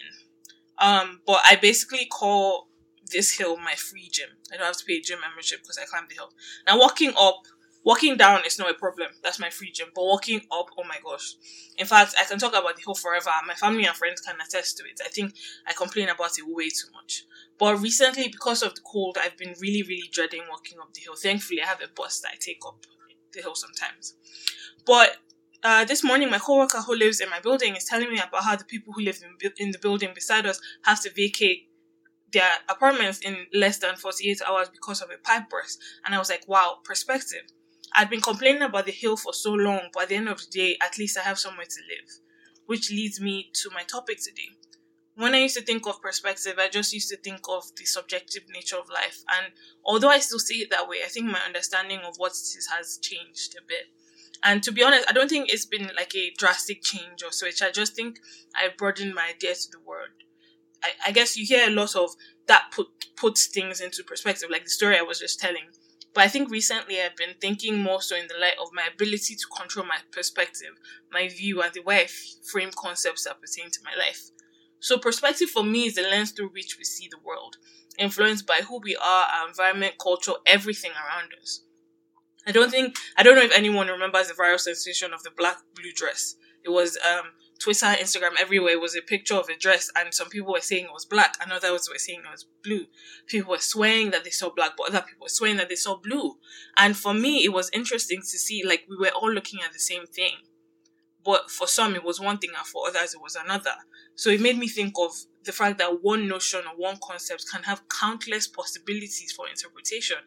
Um, 0.79 1.21
but 1.25 1.39
I 1.45 1.55
basically 1.55 2.05
call 2.05 2.67
this 3.11 3.37
hill 3.37 3.57
my 3.57 3.73
free 3.73 4.09
gym. 4.11 4.29
I 4.51 4.57
don't 4.57 4.65
have 4.65 4.77
to 4.77 4.85
pay 4.85 4.97
a 4.97 5.01
gym 5.01 5.19
membership 5.21 5.61
because 5.61 5.77
I 5.77 5.85
climb 5.85 6.05
the 6.09 6.15
hill. 6.15 6.29
Now 6.65 6.79
walking 6.79 7.13
up, 7.19 7.43
walking 7.83 8.17
down 8.17 8.45
is 8.45 8.59
not 8.59 8.69
a 8.69 8.73
problem. 8.73 9.09
That's 9.23 9.39
my 9.39 9.49
free 9.49 9.71
gym. 9.71 9.87
But 9.95 10.03
walking 10.03 10.41
up, 10.51 10.67
oh 10.77 10.83
my 10.83 10.97
gosh. 11.03 11.35
In 11.77 11.87
fact, 11.87 12.15
I 12.19 12.25
can 12.25 12.37
talk 12.37 12.51
about 12.51 12.75
the 12.75 12.81
hill 12.85 12.95
forever. 12.95 13.29
My 13.47 13.53
family 13.53 13.85
and 13.85 13.95
friends 13.95 14.21
can 14.21 14.35
attest 14.35 14.77
to 14.77 14.83
it. 14.83 14.99
I 15.03 15.09
think 15.09 15.33
I 15.65 15.73
complain 15.73 16.09
about 16.09 16.37
it 16.37 16.45
way 16.47 16.69
too 16.69 16.91
much. 16.93 17.23
But 17.57 17.79
recently, 17.79 18.27
because 18.27 18.61
of 18.61 18.75
the 18.75 18.81
cold, 18.81 19.17
I've 19.19 19.37
been 19.37 19.55
really, 19.59 19.83
really 19.83 20.09
dreading 20.11 20.43
walking 20.49 20.77
up 20.79 20.93
the 20.93 21.01
hill. 21.01 21.15
Thankfully, 21.15 21.61
I 21.61 21.65
have 21.65 21.81
a 21.81 21.87
bus 21.95 22.19
that 22.19 22.31
I 22.33 22.37
take 22.39 22.59
up 22.67 22.85
the 23.33 23.41
hill 23.41 23.55
sometimes. 23.55 24.15
But 24.85 25.17
uh, 25.63 25.85
this 25.85 26.03
morning, 26.03 26.29
my 26.29 26.39
coworker 26.39 26.81
who 26.81 26.95
lives 26.95 27.19
in 27.19 27.29
my 27.29 27.39
building 27.39 27.75
is 27.75 27.85
telling 27.85 28.11
me 28.11 28.19
about 28.19 28.43
how 28.43 28.55
the 28.55 28.65
people 28.65 28.93
who 28.93 29.01
live 29.01 29.19
in, 29.23 29.51
in 29.57 29.71
the 29.71 29.79
building 29.79 30.11
beside 30.13 30.45
us 30.45 30.59
have 30.83 31.01
to 31.01 31.11
vacate 31.11 31.69
their 32.31 32.51
apartments 32.69 33.19
in 33.19 33.45
less 33.53 33.79
than 33.79 33.95
48 33.95 34.41
hours 34.47 34.69
because 34.69 35.01
of 35.01 35.09
a 35.09 35.17
pipe 35.17 35.49
burst. 35.49 35.79
And 36.05 36.13
I 36.13 36.19
was 36.19 36.29
like, 36.29 36.47
wow, 36.47 36.77
perspective. 36.83 37.43
I'd 37.93 38.09
been 38.09 38.21
complaining 38.21 38.63
about 38.63 38.85
the 38.85 38.91
hill 38.91 39.17
for 39.17 39.33
so 39.33 39.53
long, 39.53 39.89
but 39.93 40.03
at 40.03 40.09
the 40.09 40.15
end 40.15 40.29
of 40.29 40.39
the 40.39 40.51
day, 40.51 40.77
at 40.81 40.97
least 40.97 41.17
I 41.17 41.21
have 41.21 41.39
somewhere 41.39 41.65
to 41.65 41.81
live. 41.89 42.09
Which 42.65 42.91
leads 42.91 43.21
me 43.21 43.49
to 43.53 43.69
my 43.73 43.83
topic 43.83 44.17
today. 44.21 44.49
When 45.15 45.33
I 45.33 45.39
used 45.39 45.57
to 45.57 45.63
think 45.63 45.87
of 45.87 46.01
perspective, 46.01 46.55
I 46.59 46.67
just 46.67 46.93
used 46.93 47.09
to 47.09 47.17
think 47.17 47.39
of 47.49 47.63
the 47.75 47.85
subjective 47.85 48.43
nature 48.53 48.77
of 48.77 48.89
life. 48.89 49.23
And 49.29 49.53
although 49.83 50.09
I 50.09 50.19
still 50.19 50.37
see 50.37 50.61
it 50.61 50.69
that 50.69 50.87
way, 50.87 50.97
I 51.03 51.07
think 51.07 51.25
my 51.25 51.39
understanding 51.39 52.01
of 52.01 52.17
what 52.17 52.33
it 52.33 52.57
is 52.57 52.67
has 52.75 52.99
changed 53.01 53.55
a 53.57 53.65
bit. 53.65 53.85
And 54.43 54.61
to 54.63 54.71
be 54.71 54.83
honest, 54.83 55.09
I 55.09 55.13
don't 55.13 55.29
think 55.29 55.51
it's 55.51 55.65
been 55.65 55.89
like 55.95 56.15
a 56.15 56.31
drastic 56.37 56.83
change 56.83 57.23
or 57.23 57.31
switch. 57.31 57.61
I 57.61 57.71
just 57.71 57.95
think 57.95 58.19
I've 58.55 58.77
broadened 58.77 59.15
my 59.15 59.29
idea 59.29 59.55
to 59.55 59.71
the 59.71 59.79
world. 59.79 60.09
I, 60.83 60.89
I 61.07 61.11
guess 61.11 61.35
you 61.35 61.45
hear 61.45 61.67
a 61.67 61.71
lot 61.71 61.95
of 61.95 62.11
that 62.47 62.71
put 62.71 62.87
puts 63.15 63.47
things 63.47 63.81
into 63.81 64.03
perspective, 64.03 64.49
like 64.51 64.63
the 64.63 64.69
story 64.69 64.97
I 64.97 65.01
was 65.01 65.19
just 65.19 65.39
telling. 65.39 65.69
But 66.13 66.23
I 66.23 66.27
think 66.27 66.49
recently 66.49 67.01
I've 67.01 67.15
been 67.15 67.35
thinking 67.41 67.81
more 67.81 68.01
so 68.01 68.15
in 68.15 68.27
the 68.27 68.39
light 68.39 68.57
of 68.61 68.69
my 68.73 68.83
ability 68.91 69.35
to 69.35 69.45
control 69.55 69.85
my 69.85 69.97
perspective, 70.11 70.71
my 71.11 71.27
view, 71.27 71.61
and 71.61 71.73
the 71.73 71.81
way 71.81 72.01
I 72.01 72.07
frame 72.51 72.71
concepts 72.75 73.23
that 73.25 73.41
pertain 73.41 73.71
to 73.71 73.79
my 73.83 73.95
life. 73.97 74.29
So 74.79 74.97
perspective 74.97 75.49
for 75.49 75.63
me 75.63 75.85
is 75.87 75.95
the 75.95 76.03
lens 76.03 76.31
through 76.31 76.49
which 76.49 76.77
we 76.77 76.83
see 76.83 77.07
the 77.09 77.19
world, 77.23 77.57
influenced 77.97 78.45
by 78.45 78.61
who 78.67 78.79
we 78.79 78.95
are, 78.95 79.25
our 79.25 79.47
environment, 79.47 79.95
culture, 80.01 80.33
everything 80.45 80.91
around 80.91 81.31
us. 81.41 81.61
I 82.47 82.51
don't 82.51 82.71
think 82.71 82.97
I 83.17 83.23
don't 83.23 83.35
know 83.35 83.43
if 83.43 83.55
anyone 83.55 83.87
remembers 83.87 84.29
the 84.29 84.33
viral 84.33 84.59
sensation 84.59 85.13
of 85.13 85.21
the 85.23 85.31
black 85.31 85.57
blue 85.75 85.91
dress. 85.93 86.35
It 86.63 86.69
was 86.69 86.97
um 87.05 87.25
Twitter, 87.59 87.87
Instagram, 87.87 88.39
everywhere 88.39 88.73
it 88.73 88.81
was 88.81 88.95
a 88.95 89.01
picture 89.01 89.35
of 89.35 89.49
a 89.49 89.57
dress, 89.57 89.91
and 89.95 90.13
some 90.13 90.29
people 90.29 90.53
were 90.53 90.61
saying 90.61 90.85
it 90.85 90.93
was 90.93 91.05
black, 91.05 91.35
and 91.41 91.51
others 91.51 91.89
were 91.91 91.97
saying 91.97 92.21
it 92.25 92.31
was 92.31 92.45
blue. 92.63 92.85
People 93.25 93.51
were 93.51 93.57
swearing 93.57 94.11
that 94.11 94.23
they 94.23 94.29
saw 94.29 94.49
black, 94.49 94.73
but 94.77 94.89
other 94.89 95.01
people 95.01 95.25
were 95.25 95.29
swearing 95.29 95.57
that 95.57 95.67
they 95.67 95.75
saw 95.75 95.97
blue. 95.97 96.35
And 96.77 96.95
for 96.95 97.13
me, 97.13 97.43
it 97.43 97.51
was 97.51 97.69
interesting 97.73 98.21
to 98.21 98.37
see 98.37 98.63
like 98.63 98.85
we 98.89 98.95
were 98.95 99.09
all 99.09 99.31
looking 99.31 99.59
at 99.65 99.73
the 99.73 99.79
same 99.79 100.05
thing, 100.05 100.33
but 101.25 101.49
for 101.49 101.67
some 101.67 101.95
it 101.95 102.03
was 102.03 102.19
one 102.19 102.37
thing, 102.37 102.51
and 102.55 102.65
for 102.65 102.87
others 102.87 103.13
it 103.13 103.21
was 103.21 103.35
another. 103.35 103.75
So 104.15 104.29
it 104.29 104.39
made 104.39 104.57
me 104.57 104.67
think 104.67 104.93
of 104.99 105.11
the 105.43 105.51
fact 105.51 105.79
that 105.79 106.03
one 106.03 106.27
notion 106.27 106.61
or 106.61 106.77
one 106.77 106.97
concept 107.03 107.45
can 107.51 107.63
have 107.63 107.89
countless 107.89 108.47
possibilities 108.47 109.33
for 109.35 109.47
interpretation, 109.49 110.17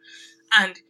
and 0.53 0.81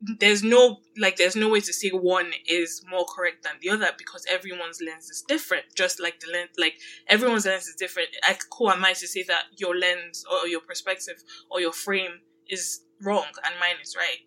there's 0.00 0.42
no 0.42 0.78
like 0.98 1.16
there's 1.16 1.36
no 1.36 1.48
way 1.48 1.60
to 1.60 1.72
say 1.72 1.88
one 1.88 2.30
is 2.46 2.82
more 2.90 3.06
correct 3.06 3.42
than 3.42 3.54
the 3.62 3.70
other 3.70 3.88
because 3.96 4.24
everyone's 4.30 4.80
lens 4.84 5.08
is 5.08 5.24
different 5.26 5.64
just 5.74 6.00
like 6.00 6.20
the 6.20 6.30
lens 6.30 6.50
like 6.58 6.74
everyone's 7.08 7.46
lens 7.46 7.66
is 7.66 7.74
different. 7.76 8.08
Like 8.26 8.42
who 8.56 8.68
am 8.68 8.84
i 8.84 8.92
to 8.92 9.08
say 9.08 9.22
that 9.24 9.44
your 9.56 9.76
lens 9.76 10.24
or 10.30 10.46
your 10.46 10.60
perspective 10.60 11.22
or 11.50 11.60
your 11.60 11.72
frame 11.72 12.20
is 12.48 12.82
wrong 13.02 13.24
and 13.44 13.58
mine 13.58 13.76
is 13.82 13.96
right 13.96 14.18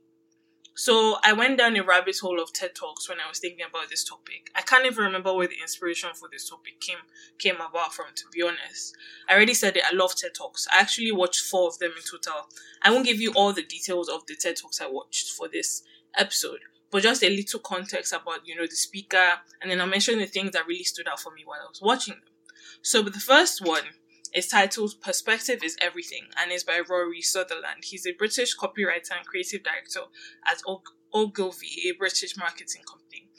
so 0.80 1.18
I 1.26 1.34
went 1.34 1.58
down 1.58 1.76
a 1.76 1.84
rabbit 1.84 2.20
hole 2.20 2.42
of 2.42 2.54
TED 2.54 2.74
Talks 2.74 3.10
when 3.10 3.18
I 3.20 3.28
was 3.28 3.40
thinking 3.40 3.66
about 3.70 3.90
this 3.90 4.06
topic. 4.06 4.50
I 4.56 4.62
can't 4.62 4.86
even 4.86 5.04
remember 5.04 5.34
where 5.34 5.46
the 5.46 5.60
inspiration 5.62 6.12
for 6.16 6.30
this 6.32 6.48
topic 6.48 6.80
came 6.80 7.00
came 7.38 7.58
about 7.58 7.94
from, 7.94 8.06
to 8.16 8.24
be 8.32 8.42
honest. 8.42 8.96
I 9.28 9.34
already 9.34 9.56
said 9.56 9.76
it, 9.76 9.84
I 9.86 9.94
love 9.94 10.16
TED 10.16 10.32
Talks. 10.34 10.70
I 10.74 10.80
actually 10.80 11.12
watched 11.12 11.42
four 11.42 11.68
of 11.68 11.80
them 11.80 11.92
in 11.98 12.04
total. 12.10 12.48
I 12.82 12.92
won't 12.92 13.06
give 13.06 13.20
you 13.20 13.34
all 13.34 13.52
the 13.52 13.62
details 13.62 14.08
of 14.08 14.26
the 14.26 14.38
TED 14.38 14.56
Talks 14.56 14.80
I 14.80 14.88
watched 14.88 15.32
for 15.32 15.50
this 15.50 15.84
episode, 16.16 16.60
but 16.92 17.04
just 17.04 17.26
a 17.26 17.30
little 17.30 17.60
context 17.60 18.14
about, 18.14 18.48
you 18.48 18.56
know, 18.56 18.66
the 18.66 18.78
speaker, 18.78 19.34
and 19.62 19.70
then 19.70 19.82
I'll 19.82 19.88
mention 19.88 20.18
the 20.18 20.28
things 20.28 20.52
that 20.52 20.66
really 20.66 20.86
stood 20.86 21.10
out 21.10 21.20
for 21.20 21.34
me 21.34 21.42
while 21.44 21.60
I 21.62 21.68
was 21.68 21.82
watching 21.82 22.14
them. 22.14 22.24
So 22.82 23.02
the 23.02 23.20
first 23.20 23.60
one 23.62 23.84
it's 24.34 24.48
titled 24.48 24.96
Perspective 25.02 25.64
is 25.64 25.78
Everything 25.82 26.26
and 26.38 26.52
is 26.52 26.64
by 26.64 26.82
Rory 26.88 27.22
Sutherland. 27.22 27.84
He's 27.84 28.06
a 28.06 28.14
British 28.14 28.56
copywriter 28.56 29.12
and 29.18 29.26
creative 29.26 29.64
director 29.64 30.02
at 30.46 30.62
Ogilvy, 31.14 31.90
a 31.90 31.98
British 31.98 32.38
marketing 32.38 32.84
company. 32.90 33.30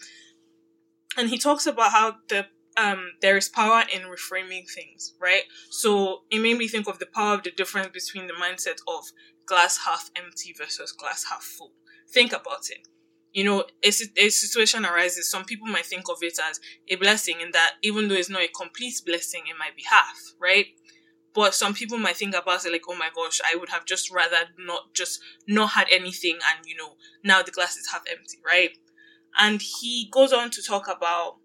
And 1.16 1.28
he 1.28 1.38
talks 1.38 1.66
about 1.66 1.92
how 1.92 2.16
the 2.28 2.46
um, 2.76 3.10
there 3.20 3.36
is 3.36 3.48
power 3.48 3.82
in 3.92 4.02
reframing 4.02 4.70
things, 4.70 5.14
right? 5.20 5.42
So 5.70 6.22
it 6.30 6.38
made 6.38 6.56
me 6.56 6.68
think 6.68 6.88
of 6.88 6.98
the 6.98 7.06
power 7.06 7.34
of 7.34 7.42
the 7.42 7.50
difference 7.50 7.88
between 7.88 8.28
the 8.28 8.32
mindset 8.32 8.78
of 8.88 9.04
glass 9.44 9.80
half 9.84 10.10
empty 10.16 10.54
versus 10.56 10.92
glass 10.92 11.26
half 11.28 11.42
full. 11.42 11.72
Think 12.08 12.32
about 12.32 12.70
it 12.70 12.86
you 13.32 13.44
know, 13.44 13.64
a, 13.84 13.88
a 13.88 14.28
situation 14.28 14.84
arises, 14.84 15.30
some 15.30 15.44
people 15.44 15.66
might 15.66 15.86
think 15.86 16.08
of 16.08 16.18
it 16.22 16.38
as 16.48 16.60
a 16.88 16.96
blessing 16.96 17.40
in 17.40 17.50
that 17.52 17.74
even 17.82 18.08
though 18.08 18.14
it's 18.14 18.30
not 18.30 18.42
a 18.42 18.48
complete 18.48 19.00
blessing, 19.06 19.42
it 19.48 19.56
might 19.58 19.76
be 19.76 19.84
half, 19.88 20.18
right? 20.40 20.66
But 21.32 21.54
some 21.54 21.74
people 21.74 21.98
might 21.98 22.16
think 22.16 22.34
about 22.34 22.64
it 22.64 22.72
like, 22.72 22.82
oh 22.88 22.96
my 22.96 23.08
gosh, 23.14 23.40
I 23.44 23.56
would 23.56 23.68
have 23.68 23.84
just 23.84 24.10
rather 24.10 24.48
not 24.58 24.94
just 24.94 25.20
not 25.46 25.70
had 25.70 25.86
anything 25.90 26.34
and 26.34 26.66
you 26.66 26.76
know, 26.76 26.94
now 27.22 27.42
the 27.42 27.52
glass 27.52 27.76
is 27.76 27.88
half 27.92 28.02
empty, 28.10 28.38
right? 28.44 28.76
And 29.38 29.62
he 29.62 30.08
goes 30.10 30.32
on 30.32 30.50
to 30.50 30.62
talk 30.62 30.88
about 30.88 31.36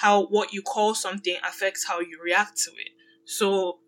how 0.00 0.26
what 0.26 0.52
you 0.52 0.62
call 0.62 0.94
something 0.94 1.36
affects 1.46 1.86
how 1.86 2.00
you 2.00 2.18
react 2.22 2.56
to 2.64 2.70
it. 2.70 2.90
So 3.24 3.80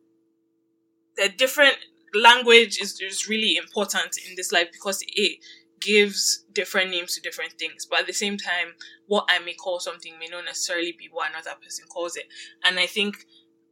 the 1.17 1.29
different 1.29 1.77
language 2.15 2.79
is, 2.81 3.01
is 3.01 3.29
really 3.29 3.57
important 3.57 4.17
in 4.29 4.37
this 4.37 4.53
life 4.53 4.69
because 4.73 5.03
it 5.07 5.39
gives 5.81 6.45
different 6.53 6.91
names 6.91 7.15
to 7.15 7.21
different 7.21 7.53
things, 7.59 7.85
but 7.85 8.01
at 8.01 8.07
the 8.07 8.13
same 8.13 8.39
time, 8.39 8.69
what 9.07 9.27
I 9.29 9.39
may 9.41 9.55
call 9.55 9.81
something 9.81 10.15
may 10.19 10.29
not 10.31 10.45
necessarily 10.45 10.95
be 10.99 11.09
what 11.11 11.31
another 11.31 11.55
person 11.63 11.85
calls 11.93 12.17
it. 12.17 12.25
And 12.65 12.79
I 12.79 12.87
think 12.87 13.27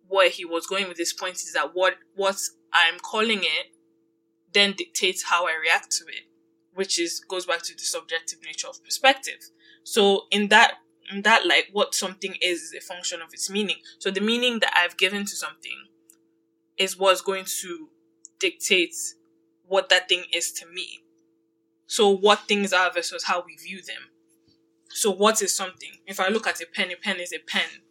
where 0.09 0.29
he 0.29 0.45
was 0.45 0.67
going 0.67 0.89
with 0.89 0.97
this 0.97 1.13
point 1.13 1.37
is 1.37 1.53
that 1.55 1.71
what 1.75 1.95
what 2.15 2.37
I'm 2.73 2.99
calling 2.99 3.41
it 3.43 3.67
then 4.53 4.75
dictates 4.77 5.25
how 5.25 5.47
I 5.47 5.53
react 5.61 5.91
to 5.93 6.05
it, 6.05 6.25
which 6.75 6.99
is 6.99 7.21
goes 7.21 7.47
back 7.47 7.63
to 7.63 7.75
the 7.75 7.83
subjective 7.83 8.41
nature 8.45 8.69
of 8.69 8.83
perspective. 8.85 9.39
So 9.85 10.23
in 10.31 10.49
that 10.49 10.75
in 11.11 11.23
that 11.23 11.47
light, 11.47 11.65
what 11.73 11.95
something 11.95 12.37
is 12.41 12.63
is 12.63 12.75
a 12.77 12.81
function 12.81 13.21
of 13.21 13.29
its 13.33 13.51
meaning. 13.51 13.77
So 13.99 14.11
the 14.11 14.21
meaning 14.21 14.61
that 14.61 14.73
I've 14.77 14.97
given 14.97 15.25
to 15.25 15.37
something 15.37 15.87
is 16.77 16.99
what's 16.99 17.21
going 17.21 17.45
to 17.61 17.89
dictate 18.39 18.95
what 19.67 19.89
that 19.89 20.09
thing 20.09 20.25
is 20.33 20.53
to 20.53 20.67
me. 20.67 21.01
So 21.87 22.09
what 22.09 22.41
things 22.49 22.73
are 22.73 22.91
versus 22.93 23.25
how 23.25 23.45
we 23.47 23.57
view 23.57 23.83
them. 23.83 24.11
So 24.91 25.11
what 25.11 25.43
is 25.43 25.57
something? 25.57 25.91
If 26.07 26.21
I 26.21 26.29
look 26.29 26.47
at 26.47 26.61
a 26.61 26.67
pen, 26.67 26.91
a 26.91 26.97
pen 26.97 27.21
is 27.21 27.33
a 27.33 27.39
pen. 27.39 27.83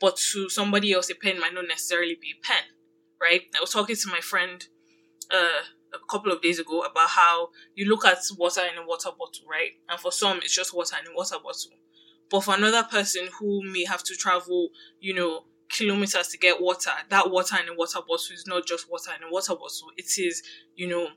But 0.00 0.16
to 0.32 0.48
somebody 0.48 0.92
else, 0.92 1.10
a 1.10 1.14
pen 1.14 1.40
might 1.40 1.54
not 1.54 1.66
necessarily 1.68 2.16
be 2.20 2.32
a 2.32 2.46
pen, 2.46 2.62
right? 3.20 3.42
I 3.56 3.60
was 3.60 3.70
talking 3.70 3.96
to 3.96 4.08
my 4.08 4.20
friend 4.20 4.66
uh, 5.32 5.62
a 5.94 5.98
couple 6.10 6.32
of 6.32 6.42
days 6.42 6.58
ago 6.58 6.82
about 6.82 7.10
how 7.10 7.50
you 7.74 7.88
look 7.88 8.04
at 8.04 8.18
water 8.36 8.62
in 8.62 8.82
a 8.82 8.86
water 8.86 9.10
bottle, 9.18 9.46
right? 9.50 9.70
And 9.88 9.98
for 9.98 10.12
some, 10.12 10.38
it's 10.38 10.54
just 10.54 10.74
water 10.74 10.96
in 11.04 11.12
a 11.12 11.14
water 11.16 11.36
bottle. 11.42 11.72
But 12.30 12.40
for 12.40 12.54
another 12.54 12.82
person 12.84 13.28
who 13.38 13.62
may 13.62 13.84
have 13.84 14.02
to 14.04 14.14
travel, 14.16 14.70
you 15.00 15.14
know, 15.14 15.44
kilometers 15.68 16.28
to 16.28 16.38
get 16.38 16.60
water, 16.60 16.90
that 17.10 17.30
water 17.30 17.56
in 17.62 17.68
a 17.68 17.74
water 17.76 18.00
bottle 18.00 18.34
is 18.34 18.44
not 18.46 18.66
just 18.66 18.90
water 18.90 19.10
in 19.16 19.28
a 19.28 19.30
water 19.30 19.54
bottle. 19.54 19.90
It 19.96 20.06
is, 20.18 20.42
you 20.74 20.88
know, 20.88 21.08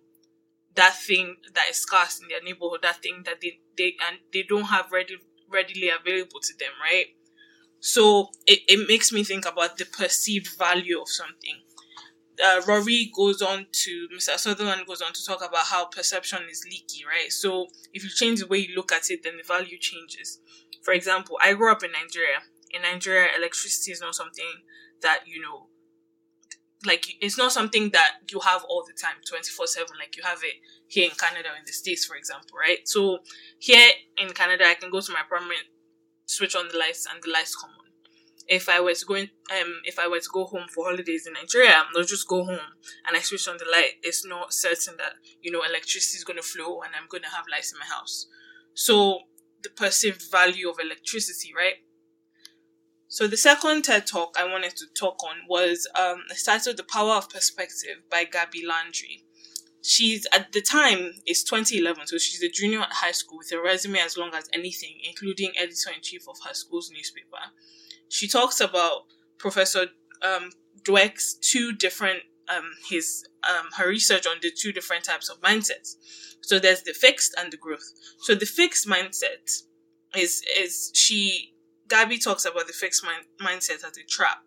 that 0.75 0.95
thing 0.95 1.37
that 1.53 1.65
is 1.69 1.77
scarce 1.77 2.19
in 2.21 2.27
their 2.27 2.41
neighborhood, 2.43 2.81
that 2.83 3.01
thing 3.01 3.23
that 3.25 3.41
they, 3.41 3.59
they 3.77 3.95
and 4.07 4.19
they 4.31 4.43
don't 4.43 4.65
have 4.65 4.91
ready 4.91 5.17
readily 5.49 5.89
available 5.89 6.39
to 6.41 6.53
them, 6.59 6.71
right? 6.81 7.07
So 7.79 8.29
it, 8.45 8.59
it 8.67 8.87
makes 8.87 9.11
me 9.11 9.23
think 9.23 9.45
about 9.45 9.77
the 9.77 9.85
perceived 9.85 10.57
value 10.57 10.99
of 11.01 11.09
something. 11.09 11.57
Uh, 12.43 12.61
Rory 12.67 13.11
goes 13.15 13.41
on 13.41 13.65
to 13.71 14.07
Mr. 14.15 14.37
Sutherland 14.37 14.85
goes 14.87 15.01
on 15.01 15.11
to 15.13 15.25
talk 15.25 15.39
about 15.39 15.65
how 15.65 15.85
perception 15.85 16.39
is 16.49 16.63
leaky, 16.69 17.03
right? 17.05 17.31
So 17.31 17.67
if 17.93 18.03
you 18.03 18.09
change 18.09 18.39
the 18.39 18.47
way 18.47 18.59
you 18.59 18.75
look 18.75 18.91
at 18.91 19.09
it, 19.09 19.23
then 19.23 19.37
the 19.37 19.43
value 19.43 19.77
changes. 19.79 20.39
For 20.83 20.93
example, 20.93 21.37
I 21.41 21.53
grew 21.53 21.71
up 21.71 21.83
in 21.83 21.91
Nigeria. 21.91 22.39
In 22.71 22.83
Nigeria, 22.83 23.29
electricity 23.35 23.91
is 23.91 24.01
not 24.01 24.13
something 24.13 24.51
that 25.01 25.21
you 25.25 25.41
know 25.41 25.67
like 26.85 27.05
it's 27.21 27.37
not 27.37 27.51
something 27.51 27.89
that 27.91 28.11
you 28.31 28.39
have 28.39 28.63
all 28.69 28.83
the 28.85 28.93
time 28.93 29.15
24 29.27 29.65
7 29.67 29.87
like 29.99 30.15
you 30.15 30.23
have 30.23 30.39
it 30.43 30.55
here 30.87 31.05
in 31.05 31.15
canada 31.15 31.49
in 31.57 31.63
the 31.65 31.71
states 31.73 32.05
for 32.05 32.15
example 32.15 32.57
right 32.59 32.87
so 32.87 33.19
here 33.59 33.91
in 34.17 34.29
canada 34.29 34.63
i 34.65 34.75
can 34.75 34.91
go 34.91 35.01
to 35.01 35.11
my 35.11 35.21
apartment 35.21 35.61
switch 36.27 36.55
on 36.55 36.67
the 36.71 36.77
lights 36.77 37.07
and 37.11 37.21
the 37.23 37.31
lights 37.31 37.55
come 37.55 37.71
on. 37.71 37.85
If 38.47 38.69
i 38.69 38.79
was 38.79 39.03
going, 39.03 39.29
um 39.51 39.81
if 39.83 39.99
i 39.99 40.07
were 40.07 40.19
to 40.19 40.29
go 40.31 40.45
home 40.45 40.67
for 40.73 40.85
holidays 40.85 41.27
in 41.27 41.33
nigeria 41.33 41.83
i'll 41.95 42.03
just 42.03 42.27
go 42.27 42.45
home 42.45 42.67
and 43.07 43.17
i 43.17 43.19
switch 43.19 43.47
on 43.47 43.57
the 43.57 43.65
light. 43.69 43.93
It's 44.03 44.25
not 44.25 44.53
certain 44.53 44.95
that 44.97 45.13
you 45.41 45.51
know 45.51 45.63
electricity 45.63 46.17
is 46.17 46.23
going 46.23 46.37
to 46.37 46.43
flow 46.43 46.81
and 46.81 46.91
i'm 46.95 47.07
going 47.09 47.23
to 47.23 47.29
have 47.29 47.45
lights 47.51 47.73
in 47.73 47.79
my 47.79 47.85
house. 47.85 48.27
So 48.73 49.21
the 49.63 49.69
perceived 49.69 50.23
value 50.31 50.69
of 50.69 50.77
electricity 50.79 51.51
right? 51.55 51.75
So 53.09 53.25
the 53.25 53.37
second 53.37 53.83
TED 53.83 54.05
talk 54.05 54.35
I 54.37 54.43
wanted 54.45 54.75
to 54.77 54.85
talk 54.97 55.23
on 55.23 55.37
was 55.49 55.87
um, 55.95 56.23
titled 56.45 56.77
"The 56.77 56.83
Power 56.83 57.13
of 57.13 57.29
Perspective" 57.29 58.03
by 58.11 58.25
Gabby 58.25 58.65
Landry. 58.65 59.23
She's 59.87 60.27
at 60.33 60.51
the 60.51 60.59
time 60.59 61.13
it's 61.25 61.43
2011, 61.43 62.07
so 62.07 62.17
she's 62.17 62.43
a 62.43 62.49
junior 62.49 62.81
at 62.81 62.91
high 62.91 63.13
school 63.13 63.37
with 63.37 63.53
a 63.53 63.61
resume 63.61 63.99
as 63.99 64.17
long 64.17 64.31
as 64.33 64.49
anything, 64.53 64.99
including 65.07 65.53
editor 65.57 65.91
in 65.95 66.01
chief 66.01 66.27
of 66.27 66.35
her 66.45 66.53
school's 66.53 66.91
newspaper. 66.91 67.37
She 68.09 68.27
talks 68.27 68.59
about 68.59 69.03
Professor 69.37 69.85
um, 70.21 70.49
Dweck's 70.83 71.35
two 71.35 71.71
different 71.71 72.23
um, 72.53 72.69
his 72.89 73.23
um, 73.49 73.67
her 73.77 73.87
research 73.87 74.27
on 74.27 74.35
the 74.41 74.51
two 74.51 74.73
different 74.73 75.05
types 75.05 75.29
of 75.29 75.39
mindsets. 75.39 75.95
So 76.41 76.59
there's 76.59 76.81
the 76.81 76.91
fixed 76.91 77.33
and 77.37 77.49
the 77.53 77.57
growth. 77.57 77.93
So 78.19 78.35
the 78.35 78.45
fixed 78.45 78.89
mindset 78.89 79.61
is 80.17 80.43
is 80.59 80.91
she 80.93 81.53
Gabby 81.87 82.17
talks 82.17 82.43
about 82.43 82.67
the 82.67 82.73
fixed 82.73 83.05
mind- 83.05 83.25
mindset 83.41 83.85
as 83.85 83.97
a 83.97 84.03
trap. 84.03 84.39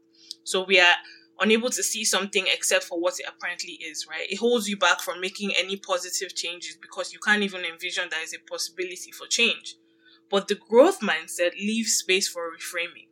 So 0.44 0.64
we 0.64 0.78
are 0.80 0.97
unable 1.40 1.70
to 1.70 1.82
see 1.82 2.04
something 2.04 2.47
except 2.52 2.85
for 2.85 3.00
what 3.00 3.18
it 3.18 3.26
apparently 3.26 3.73
is, 3.75 4.06
right? 4.09 4.30
It 4.30 4.38
holds 4.38 4.68
you 4.68 4.76
back 4.76 5.00
from 5.00 5.20
making 5.20 5.52
any 5.56 5.76
positive 5.76 6.35
changes 6.35 6.76
because 6.80 7.12
you 7.12 7.18
can't 7.18 7.42
even 7.42 7.64
envision 7.64 8.09
there 8.11 8.23
is 8.23 8.35
a 8.35 8.50
possibility 8.50 9.11
for 9.11 9.26
change. 9.26 9.76
But 10.30 10.49
the 10.49 10.54
growth 10.54 11.00
mindset 11.00 11.54
leaves 11.54 11.94
space 11.94 12.28
for 12.28 12.50
reframing. 12.50 13.09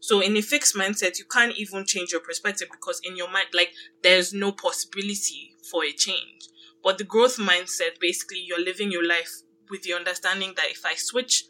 So 0.00 0.20
in 0.20 0.36
a 0.36 0.42
fixed 0.42 0.74
mindset, 0.74 1.18
you 1.18 1.24
can't 1.30 1.56
even 1.56 1.84
change 1.84 2.12
your 2.12 2.20
perspective 2.20 2.68
because 2.70 3.00
in 3.04 3.16
your 3.16 3.30
mind, 3.30 3.48
like, 3.54 3.72
there's 4.02 4.32
no 4.32 4.50
possibility 4.50 5.54
for 5.70 5.84
a 5.84 5.92
change. 5.92 6.48
But 6.82 6.98
the 6.98 7.04
growth 7.04 7.36
mindset, 7.36 8.00
basically, 8.00 8.40
you're 8.40 8.62
living 8.62 8.90
your 8.90 9.06
life 9.06 9.42
with 9.70 9.82
the 9.82 9.92
understanding 9.92 10.54
that 10.56 10.70
if 10.70 10.84
I 10.84 10.94
switch 10.96 11.44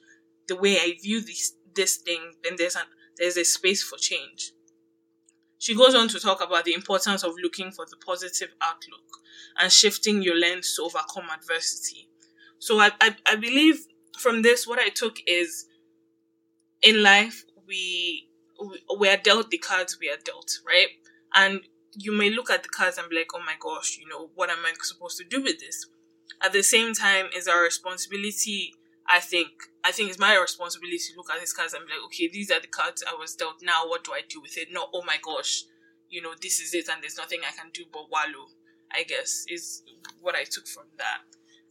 the 0.48 0.56
way 0.56 0.76
I 0.78 0.96
view 1.02 1.20
this 1.20 1.54
this 1.74 1.96
thing, 1.96 2.34
then 2.44 2.54
there's 2.58 2.76
an 2.76 2.82
there's 3.16 3.38
a 3.38 3.44
space 3.44 3.82
for 3.82 3.96
change. 3.96 4.52
She 5.62 5.76
goes 5.76 5.94
on 5.94 6.08
to 6.08 6.18
talk 6.18 6.42
about 6.42 6.64
the 6.64 6.74
importance 6.74 7.22
of 7.22 7.34
looking 7.40 7.70
for 7.70 7.86
the 7.88 7.96
positive 8.04 8.52
outlook 8.60 9.20
and 9.56 9.70
shifting 9.70 10.20
your 10.20 10.36
lens 10.36 10.74
to 10.74 10.82
overcome 10.82 11.30
adversity. 11.32 12.08
So 12.58 12.80
I, 12.80 12.90
I, 13.00 13.14
I 13.24 13.36
believe 13.36 13.86
from 14.18 14.42
this 14.42 14.66
what 14.66 14.80
I 14.80 14.88
took 14.88 15.18
is 15.24 15.66
in 16.82 17.00
life 17.00 17.44
we 17.64 18.28
we 18.98 19.08
are 19.08 19.16
dealt 19.16 19.50
the 19.50 19.58
cards 19.58 19.98
we 20.00 20.10
are 20.10 20.16
dealt, 20.24 20.50
right? 20.66 20.88
And 21.32 21.60
you 21.96 22.10
may 22.10 22.30
look 22.30 22.50
at 22.50 22.64
the 22.64 22.68
cards 22.68 22.98
and 22.98 23.08
be 23.08 23.14
like, 23.14 23.30
oh 23.32 23.42
my 23.46 23.54
gosh, 23.60 23.98
you 24.00 24.08
know, 24.08 24.30
what 24.34 24.50
am 24.50 24.64
I 24.66 24.72
supposed 24.82 25.16
to 25.18 25.24
do 25.24 25.44
with 25.44 25.60
this? 25.60 25.86
At 26.42 26.52
the 26.52 26.64
same 26.64 26.92
time, 26.92 27.26
is 27.36 27.46
our 27.46 27.62
responsibility 27.62 28.74
I 29.08 29.20
think 29.20 29.50
I 29.84 29.92
think 29.92 30.10
it's 30.10 30.18
my 30.18 30.36
responsibility 30.38 30.98
to 30.98 31.16
look 31.16 31.30
at 31.30 31.40
these 31.40 31.52
cards 31.52 31.74
and 31.74 31.86
be 31.86 31.92
like, 31.92 32.04
okay, 32.06 32.28
these 32.32 32.50
are 32.50 32.60
the 32.60 32.68
cards 32.68 33.02
I 33.06 33.14
was 33.18 33.34
dealt. 33.34 33.56
Now, 33.62 33.86
what 33.86 34.04
do 34.04 34.12
I 34.12 34.20
do 34.28 34.40
with 34.40 34.56
it? 34.56 34.68
Not, 34.70 34.90
oh 34.94 35.02
my 35.04 35.16
gosh, 35.22 35.64
you 36.08 36.22
know, 36.22 36.32
this 36.40 36.60
is 36.60 36.72
it, 36.74 36.88
and 36.88 37.02
there's 37.02 37.16
nothing 37.16 37.40
I 37.42 37.56
can 37.56 37.70
do 37.72 37.84
but 37.92 38.10
wallow. 38.10 38.48
I 38.94 39.04
guess 39.04 39.44
is 39.48 39.82
what 40.20 40.34
I 40.34 40.44
took 40.44 40.66
from 40.66 40.84
that. 40.98 41.22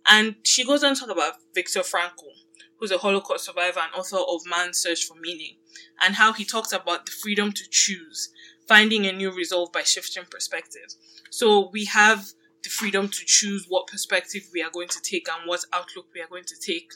And 0.10 0.36
she 0.44 0.66
goes 0.66 0.84
on 0.84 0.96
to 0.96 1.02
talk 1.02 1.12
about 1.12 1.34
Viktor 1.54 1.82
Frankl, 1.82 2.34
who's 2.80 2.92
a 2.92 2.98
Holocaust 2.98 3.46
survivor 3.46 3.80
and 3.80 3.94
author 3.94 4.18
of 4.18 4.42
Man's 4.50 4.80
Search 4.80 5.06
for 5.06 5.16
Meaning, 5.16 5.58
and 6.02 6.16
how 6.16 6.34
he 6.34 6.44
talks 6.44 6.74
about 6.74 7.06
the 7.06 7.12
freedom 7.12 7.52
to 7.52 7.64
choose, 7.70 8.30
finding 8.68 9.06
a 9.06 9.12
new 9.12 9.32
resolve 9.32 9.72
by 9.72 9.84
shifting 9.84 10.24
perspective. 10.30 10.96
So 11.30 11.70
we 11.72 11.86
have 11.86 12.32
the 12.64 12.70
freedom 12.70 13.08
to 13.08 13.26
choose 13.26 13.66
what 13.70 13.88
perspective 13.88 14.44
we 14.54 14.62
are 14.62 14.72
going 14.72 14.90
to 14.90 15.02
take 15.02 15.28
and 15.30 15.48
what 15.48 15.66
outlook 15.72 16.08
we 16.14 16.22
are 16.22 16.28
going 16.28 16.46
to 16.46 16.56
take 16.60 16.92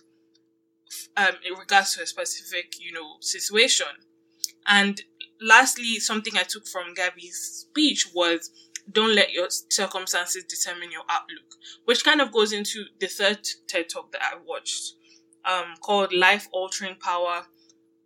um, 1.18 1.36
in 1.46 1.58
regards 1.58 1.96
to 1.96 2.04
a 2.04 2.06
specific, 2.06 2.76
you 2.80 2.92
know, 2.92 3.18
situation. 3.20 3.88
And 4.68 5.02
lastly, 5.42 6.00
something 6.00 6.34
I 6.38 6.44
took 6.44 6.68
from 6.68 6.94
Gabby's 6.94 7.68
speech 7.70 8.08
was 8.14 8.52
don't 8.92 9.16
let 9.16 9.32
your 9.32 9.48
circumstances 9.50 10.44
determine 10.44 10.92
your 10.92 11.04
outlook, 11.10 11.56
which 11.86 12.04
kind 12.04 12.22
of 12.22 12.32
goes 12.32 12.54
into 12.54 12.86
the 13.00 13.08
third 13.08 13.40
TED 13.68 13.90
talk 13.90 14.12
that 14.12 14.22
I 14.22 14.38
watched, 14.46 14.94
um, 15.44 15.76
called 15.82 16.14
Life 16.14 16.48
Altering 16.52 16.96
Power 17.00 17.48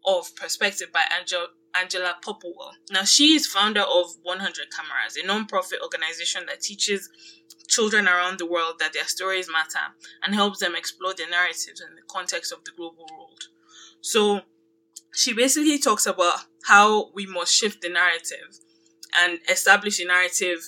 of 0.06 0.34
Perspective 0.36 0.92
by 0.94 1.04
Angel, 1.18 1.48
Angela 1.76 2.16
Popplewell. 2.24 2.74
Now, 2.92 3.04
she 3.04 3.36
is 3.36 3.48
founder 3.48 3.82
of 3.82 4.16
100 4.24 4.68
Cameras, 4.72 5.18
a 5.18 5.26
non-profit 5.26 5.80
organization 5.82 6.46
that 6.48 6.62
teaches 6.62 7.10
children 7.68 8.08
around 8.08 8.40
the 8.40 8.46
world 8.46 8.76
that 8.80 8.94
their 8.94 9.06
stories 9.06 9.50
matter 9.52 9.94
and 10.24 10.34
helps 10.34 10.60
them 10.60 10.76
explore 10.76 11.14
their 11.14 11.30
narratives 11.30 11.82
in 11.82 11.96
the 11.96 12.02
context 12.10 12.52
of 12.52 12.64
the 12.66 12.72
global 12.76 13.06
world. 13.12 13.44
So, 14.02 14.42
she 15.14 15.34
basically 15.34 15.80
talks 15.80 16.06
about 16.06 16.46
how 16.66 17.12
we 17.14 17.26
must 17.26 17.54
shift 17.54 17.82
the 17.82 17.90
narrative 17.90 18.60
and 19.16 19.40
establish 19.50 20.00
a 20.00 20.06
narrative 20.06 20.60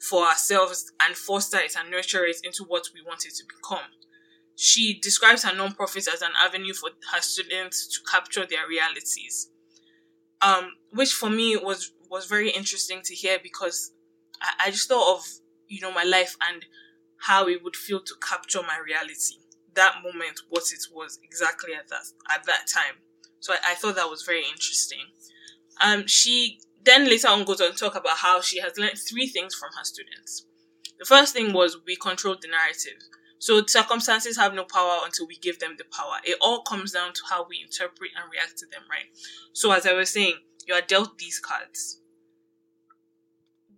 for 0.00 0.24
ourselves 0.24 0.92
and 1.04 1.16
foster 1.16 1.58
it 1.58 1.74
and 1.76 1.90
nurture 1.90 2.24
it 2.24 2.36
into 2.44 2.64
what 2.64 2.84
we 2.94 3.02
want 3.02 3.26
it 3.26 3.34
to 3.34 3.44
become. 3.44 3.90
She 4.54 4.98
describes 5.00 5.44
her 5.44 5.52
nonprofit 5.52 6.12
as 6.12 6.22
an 6.22 6.32
avenue 6.40 6.74
for 6.74 6.90
her 7.12 7.20
students 7.20 7.86
to 7.88 8.00
capture 8.10 8.46
their 8.46 8.66
realities. 8.68 9.50
Um, 10.40 10.72
which 10.92 11.12
for 11.12 11.28
me 11.30 11.56
was 11.56 11.92
was 12.10 12.26
very 12.26 12.50
interesting 12.50 13.00
to 13.04 13.14
hear 13.14 13.38
because 13.42 13.92
I, 14.40 14.66
I 14.66 14.70
just 14.70 14.88
thought 14.88 15.16
of 15.16 15.24
you 15.66 15.80
know 15.80 15.92
my 15.92 16.04
life 16.04 16.36
and 16.48 16.64
how 17.20 17.48
it 17.48 17.62
would 17.64 17.76
feel 17.76 18.00
to 18.00 18.14
capture 18.26 18.62
my 18.62 18.78
reality. 18.84 19.36
That 19.74 19.96
moment, 20.02 20.40
what 20.48 20.64
it 20.72 20.82
was 20.92 21.18
exactly 21.22 21.74
at 21.74 21.88
that 21.88 22.04
at 22.30 22.44
that 22.46 22.66
time. 22.72 22.96
So 23.40 23.52
I, 23.54 23.72
I 23.72 23.74
thought 23.74 23.96
that 23.96 24.10
was 24.10 24.22
very 24.22 24.44
interesting. 24.48 25.06
Um, 25.80 26.06
she 26.06 26.60
then 26.84 27.04
later 27.08 27.28
on 27.28 27.44
goes 27.44 27.60
on 27.60 27.72
to 27.72 27.76
talk 27.76 27.96
about 27.96 28.18
how 28.18 28.40
she 28.40 28.60
has 28.60 28.78
learned 28.78 28.98
three 28.98 29.26
things 29.26 29.54
from 29.54 29.70
her 29.76 29.84
students. 29.84 30.46
The 30.98 31.04
first 31.04 31.32
thing 31.34 31.52
was 31.52 31.76
we 31.86 31.96
control 31.96 32.36
the 32.40 32.48
narrative. 32.48 33.00
So 33.38 33.64
circumstances 33.66 34.36
have 34.36 34.54
no 34.54 34.64
power 34.64 34.98
until 35.04 35.26
we 35.26 35.36
give 35.36 35.60
them 35.60 35.76
the 35.78 35.84
power. 35.84 36.16
It 36.24 36.38
all 36.40 36.62
comes 36.62 36.92
down 36.92 37.12
to 37.12 37.20
how 37.30 37.46
we 37.48 37.60
interpret 37.62 38.10
and 38.16 38.30
react 38.32 38.58
to 38.58 38.66
them, 38.66 38.82
right? 38.90 39.06
So 39.52 39.70
as 39.72 39.86
I 39.86 39.92
was 39.92 40.10
saying, 40.10 40.34
you 40.66 40.74
are 40.74 40.80
dealt 40.80 41.18
these 41.18 41.38
cards. 41.38 42.00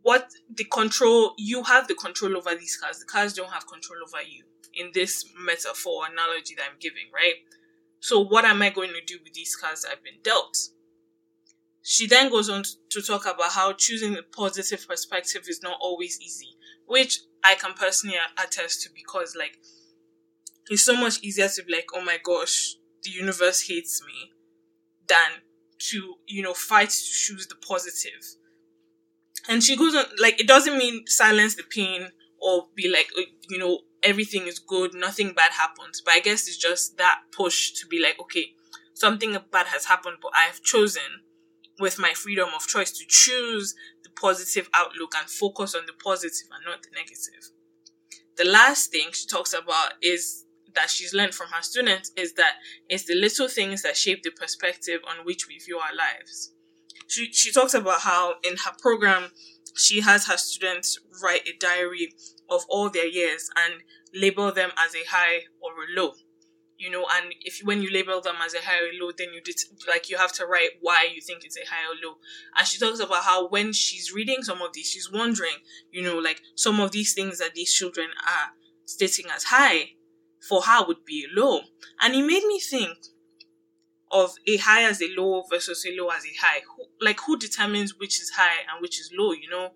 What 0.02 0.30
the 0.52 0.64
control, 0.64 1.34
you 1.36 1.62
have 1.64 1.88
the 1.88 1.94
control 1.94 2.36
over 2.36 2.54
these 2.54 2.76
cards. 2.76 3.00
The 3.00 3.04
cards 3.04 3.34
don't 3.34 3.52
have 3.52 3.66
control 3.66 3.98
over 4.06 4.22
you 4.22 4.44
in 4.72 4.90
this 4.94 5.26
metaphor 5.38 6.04
analogy 6.10 6.54
that 6.56 6.64
I'm 6.70 6.78
giving, 6.80 7.10
right? 7.14 7.34
So 8.00 8.20
what 8.20 8.46
am 8.46 8.62
I 8.62 8.70
going 8.70 8.90
to 8.90 9.04
do 9.04 9.18
with 9.22 9.34
these 9.34 9.54
cards 9.56 9.84
I've 9.84 10.02
been 10.02 10.22
dealt? 10.22 10.56
She 11.82 12.06
then 12.06 12.30
goes 12.30 12.48
on 12.48 12.64
to 12.90 13.02
talk 13.02 13.22
about 13.22 13.52
how 13.52 13.72
choosing 13.72 14.16
a 14.16 14.22
positive 14.22 14.86
perspective 14.86 15.42
is 15.48 15.62
not 15.62 15.78
always 15.80 16.20
easy, 16.20 16.56
which 16.90 17.20
I 17.44 17.54
can 17.54 17.72
personally 17.74 18.18
attest 18.42 18.82
to 18.82 18.90
because, 18.94 19.34
like, 19.36 19.58
it's 20.70 20.82
so 20.84 20.96
much 20.96 21.22
easier 21.22 21.48
to 21.48 21.62
be 21.64 21.72
like, 21.74 21.88
oh 21.94 22.00
my 22.02 22.18
gosh, 22.22 22.76
the 23.02 23.10
universe 23.10 23.66
hates 23.68 24.02
me, 24.06 24.32
than 25.08 25.42
to, 25.78 26.16
you 26.26 26.42
know, 26.42 26.54
fight 26.54 26.90
to 26.90 27.04
choose 27.12 27.46
the 27.48 27.56
positive. 27.56 28.22
And 29.48 29.62
she 29.62 29.76
goes 29.76 29.94
on, 29.94 30.04
like, 30.18 30.40
it 30.40 30.46
doesn't 30.46 30.76
mean 30.78 31.06
silence 31.06 31.54
the 31.54 31.62
pain 31.64 32.08
or 32.40 32.68
be 32.74 32.88
like, 32.88 33.08
uh, 33.18 33.22
you 33.48 33.58
know, 33.58 33.80
everything 34.02 34.46
is 34.46 34.58
good, 34.58 34.94
nothing 34.94 35.32
bad 35.32 35.52
happens. 35.52 36.00
But 36.04 36.14
I 36.14 36.20
guess 36.20 36.46
it's 36.46 36.56
just 36.56 36.96
that 36.98 37.20
push 37.32 37.72
to 37.72 37.86
be 37.86 38.00
like, 38.00 38.18
okay, 38.20 38.52
something 38.94 39.36
bad 39.50 39.66
has 39.68 39.86
happened, 39.86 40.18
but 40.22 40.32
I 40.34 40.42
have 40.44 40.62
chosen 40.62 41.02
with 41.80 41.98
my 41.98 42.12
freedom 42.12 42.48
of 42.54 42.66
choice 42.66 42.92
to 42.92 43.04
choose 43.08 43.74
the 44.04 44.10
positive 44.10 44.68
outlook 44.74 45.14
and 45.18 45.28
focus 45.28 45.74
on 45.74 45.86
the 45.86 45.92
positive 45.92 46.46
and 46.52 46.64
not 46.64 46.82
the 46.82 46.90
negative. 46.94 47.50
The 48.36 48.44
last 48.44 48.90
thing 48.90 49.08
she 49.12 49.26
talks 49.26 49.52
about 49.52 49.94
is 50.02 50.44
that 50.74 50.90
she's 50.90 51.12
learned 51.12 51.34
from 51.34 51.48
her 51.48 51.62
students 51.62 52.12
is 52.16 52.34
that 52.34 52.54
it's 52.88 53.04
the 53.04 53.14
little 53.14 53.48
things 53.48 53.82
that 53.82 53.96
shape 53.96 54.22
the 54.22 54.30
perspective 54.30 55.00
on 55.08 55.24
which 55.24 55.48
we 55.48 55.58
view 55.58 55.78
our 55.78 55.94
lives. 55.94 56.52
She, 57.08 57.32
she 57.32 57.50
talks 57.50 57.74
about 57.74 58.02
how 58.02 58.34
in 58.44 58.56
her 58.56 58.72
program, 58.80 59.30
she 59.76 60.00
has 60.00 60.26
her 60.26 60.36
students 60.36 60.98
write 61.22 61.46
a 61.48 61.56
diary 61.58 62.12
of 62.48 62.62
all 62.68 62.88
their 62.90 63.06
years 63.06 63.50
and 63.56 63.82
label 64.14 64.52
them 64.52 64.70
as 64.78 64.94
a 64.94 65.08
high 65.08 65.42
or 65.60 65.72
a 65.72 66.00
low 66.00 66.12
you 66.80 66.90
know, 66.90 67.04
and 67.12 67.34
if 67.42 67.60
when 67.62 67.82
you 67.82 67.92
label 67.92 68.22
them 68.22 68.36
as 68.42 68.54
a 68.54 68.58
high 68.58 68.78
or 68.78 68.90
low, 68.98 69.12
then 69.16 69.28
you 69.34 69.42
did 69.42 69.56
like 69.86 70.08
you 70.08 70.16
have 70.16 70.32
to 70.32 70.46
write 70.46 70.70
why 70.80 71.06
you 71.14 71.20
think 71.20 71.44
it's 71.44 71.58
a 71.58 71.68
high 71.70 71.84
or 71.84 71.94
low. 72.02 72.16
And 72.56 72.66
she 72.66 72.78
talks 72.78 73.00
about 73.00 73.22
how 73.22 73.48
when 73.48 73.74
she's 73.74 74.14
reading 74.14 74.42
some 74.42 74.62
of 74.62 74.72
these, 74.72 74.88
she's 74.88 75.12
wondering, 75.12 75.58
you 75.92 76.02
know, 76.02 76.18
like 76.18 76.40
some 76.54 76.80
of 76.80 76.90
these 76.90 77.12
things 77.12 77.38
that 77.38 77.54
these 77.54 77.74
children 77.74 78.08
are 78.26 78.52
stating 78.86 79.26
as 79.30 79.44
high 79.44 79.90
for 80.48 80.62
her 80.62 80.86
would 80.86 81.04
be 81.04 81.26
low. 81.36 81.60
And 82.00 82.14
it 82.14 82.22
made 82.22 82.44
me 82.44 82.58
think 82.58 82.96
of 84.10 84.34
a 84.48 84.56
high 84.56 84.84
as 84.84 85.02
a 85.02 85.08
low 85.14 85.44
versus 85.50 85.84
a 85.86 85.94
low 86.00 86.08
as 86.08 86.24
a 86.24 86.32
high. 86.40 86.62
Who, 86.76 86.84
like 87.04 87.20
who 87.20 87.36
determines 87.36 87.98
which 87.98 88.22
is 88.22 88.30
high 88.30 88.62
and 88.72 88.80
which 88.80 88.98
is 88.98 89.10
low, 89.12 89.32
you 89.32 89.50
know? 89.50 89.72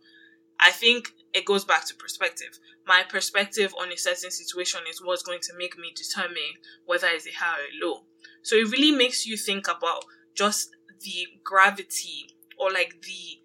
I 0.65 0.71
think 0.71 1.13
it 1.35 1.45
goes 1.45 1.65
back 1.67 1.87
to 1.89 1.95
perspective. 1.95 2.59
My 2.87 3.03
perspective 3.07 3.75
on 3.79 3.93
a 3.93 3.99
certain 3.99 4.31
situation 4.31 4.81
is 4.89 5.03
what's 5.05 5.23
going 5.23 5.41
to 5.43 5.53
make 5.59 5.77
me 5.77 5.93
determine 5.95 6.55
whether 6.87 7.07
it's 7.09 7.27
a 7.27 7.33
high 7.33 7.59
or 7.59 7.65
a 7.65 7.87
low. 7.87 8.05
So 8.43 8.57
it 8.57 8.71
really 8.73 8.97
makes 8.97 9.27
you 9.27 9.37
think 9.37 9.69
about 9.69 10.07
just 10.35 10.71
the 11.03 11.27
gravity 11.45 12.31
or 12.59 12.73
like 12.73 13.03
the 13.03 13.41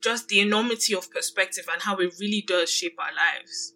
just 0.00 0.28
the 0.28 0.38
enormity 0.38 0.94
of 0.94 1.10
perspective 1.10 1.64
and 1.72 1.82
how 1.82 1.96
it 1.96 2.14
really 2.20 2.44
does 2.46 2.70
shape 2.70 2.96
our 3.00 3.14
lives. 3.14 3.74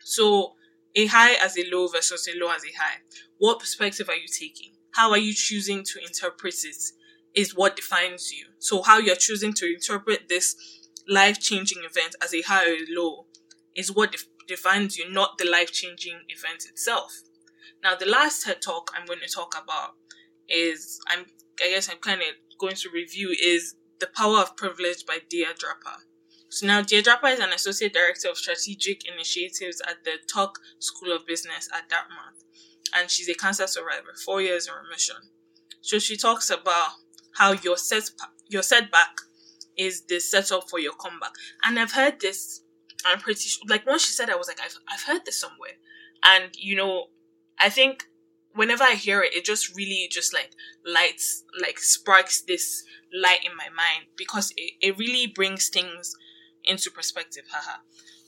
So 0.00 0.54
a 0.96 1.06
high 1.06 1.34
as 1.42 1.56
a 1.56 1.64
low 1.72 1.86
versus 1.88 2.28
a 2.28 2.38
low 2.38 2.52
as 2.52 2.62
a 2.64 2.76
high. 2.78 2.98
What 3.38 3.60
perspective 3.60 4.08
are 4.10 4.16
you 4.16 4.26
taking? 4.26 4.72
How 4.92 5.12
are 5.12 5.18
you 5.18 5.32
choosing 5.32 5.82
to 5.84 6.00
interpret 6.04 6.56
it 6.64 6.82
is 7.34 7.54
what 7.54 7.76
defines 7.76 8.32
you. 8.32 8.46
So 8.58 8.82
how 8.82 8.98
you're 8.98 9.14
choosing 9.14 9.52
to 9.54 9.66
interpret 9.72 10.28
this 10.28 10.56
life 11.08 11.40
changing 11.40 11.78
event 11.78 12.14
as 12.22 12.34
a 12.34 12.42
high 12.42 12.68
or 12.68 12.74
a 12.74 12.86
low 12.90 13.26
is 13.74 13.92
what 13.92 14.12
def- 14.12 14.26
defines 14.46 14.96
you, 14.96 15.10
not 15.10 15.38
the 15.38 15.48
life 15.48 15.72
changing 15.72 16.20
event 16.28 16.64
itself. 16.68 17.12
Now, 17.82 17.94
the 17.94 18.06
last 18.06 18.44
TED 18.44 18.60
talk 18.60 18.90
I'm 18.94 19.06
going 19.06 19.20
to 19.20 19.32
talk 19.32 19.54
about 19.62 19.92
is 20.48 21.00
I'm 21.08 21.26
I 21.60 21.70
guess 21.70 21.88
I'm 21.90 21.98
kind 21.98 22.20
of 22.20 22.28
going 22.58 22.76
to 22.76 22.90
review 22.90 23.34
is 23.42 23.74
The 24.00 24.06
Power 24.06 24.38
of 24.38 24.56
Privilege 24.56 25.04
by 25.06 25.18
Dia 25.28 25.48
Draper. 25.58 26.04
So 26.50 26.66
now 26.66 26.82
Dia 26.82 27.02
Draper 27.02 27.26
is 27.26 27.40
an 27.40 27.52
associate 27.52 27.92
director 27.92 28.28
of 28.28 28.38
strategic 28.38 29.02
initiatives 29.06 29.82
at 29.86 30.04
the 30.04 30.12
Tuck 30.32 30.58
School 30.78 31.14
of 31.14 31.26
Business 31.26 31.68
at 31.74 31.88
Dartmouth, 31.88 32.44
and 32.96 33.10
she's 33.10 33.28
a 33.28 33.34
cancer 33.34 33.66
survivor, 33.66 34.14
four 34.24 34.40
years 34.40 34.68
in 34.68 34.74
remission. 34.74 35.16
So 35.80 35.98
she 35.98 36.16
talks 36.16 36.48
about 36.48 36.90
how 37.34 37.52
your 37.52 37.76
set 37.76 38.10
your 38.48 38.62
setback 38.62 39.16
is 39.78 40.02
the 40.02 40.20
setup 40.20 40.68
for 40.68 40.78
your 40.78 40.92
comeback. 40.92 41.32
And 41.64 41.78
I've 41.78 41.92
heard 41.92 42.20
this. 42.20 42.62
I'm 43.06 43.20
pretty 43.20 43.48
sure. 43.48 43.62
Like 43.68 43.86
once 43.86 44.04
she 44.04 44.12
said, 44.12 44.28
I 44.28 44.36
was 44.36 44.48
like, 44.48 44.60
I've 44.60 44.76
I've 44.92 45.02
heard 45.02 45.24
this 45.24 45.40
somewhere. 45.40 45.78
And 46.24 46.50
you 46.56 46.76
know, 46.76 47.06
I 47.58 47.70
think 47.70 48.04
whenever 48.54 48.82
I 48.82 48.94
hear 48.94 49.22
it, 49.22 49.34
it 49.34 49.44
just 49.44 49.74
really 49.76 50.08
just 50.10 50.34
like 50.34 50.50
lights, 50.84 51.44
like 51.62 51.78
sparks 51.78 52.42
this 52.42 52.82
light 53.14 53.44
in 53.44 53.56
my 53.56 53.68
mind 53.68 54.06
because 54.16 54.52
it, 54.56 54.72
it 54.80 54.98
really 54.98 55.28
brings 55.28 55.68
things 55.68 56.14
into 56.64 56.90
perspective. 56.90 57.44
Haha. 57.50 57.78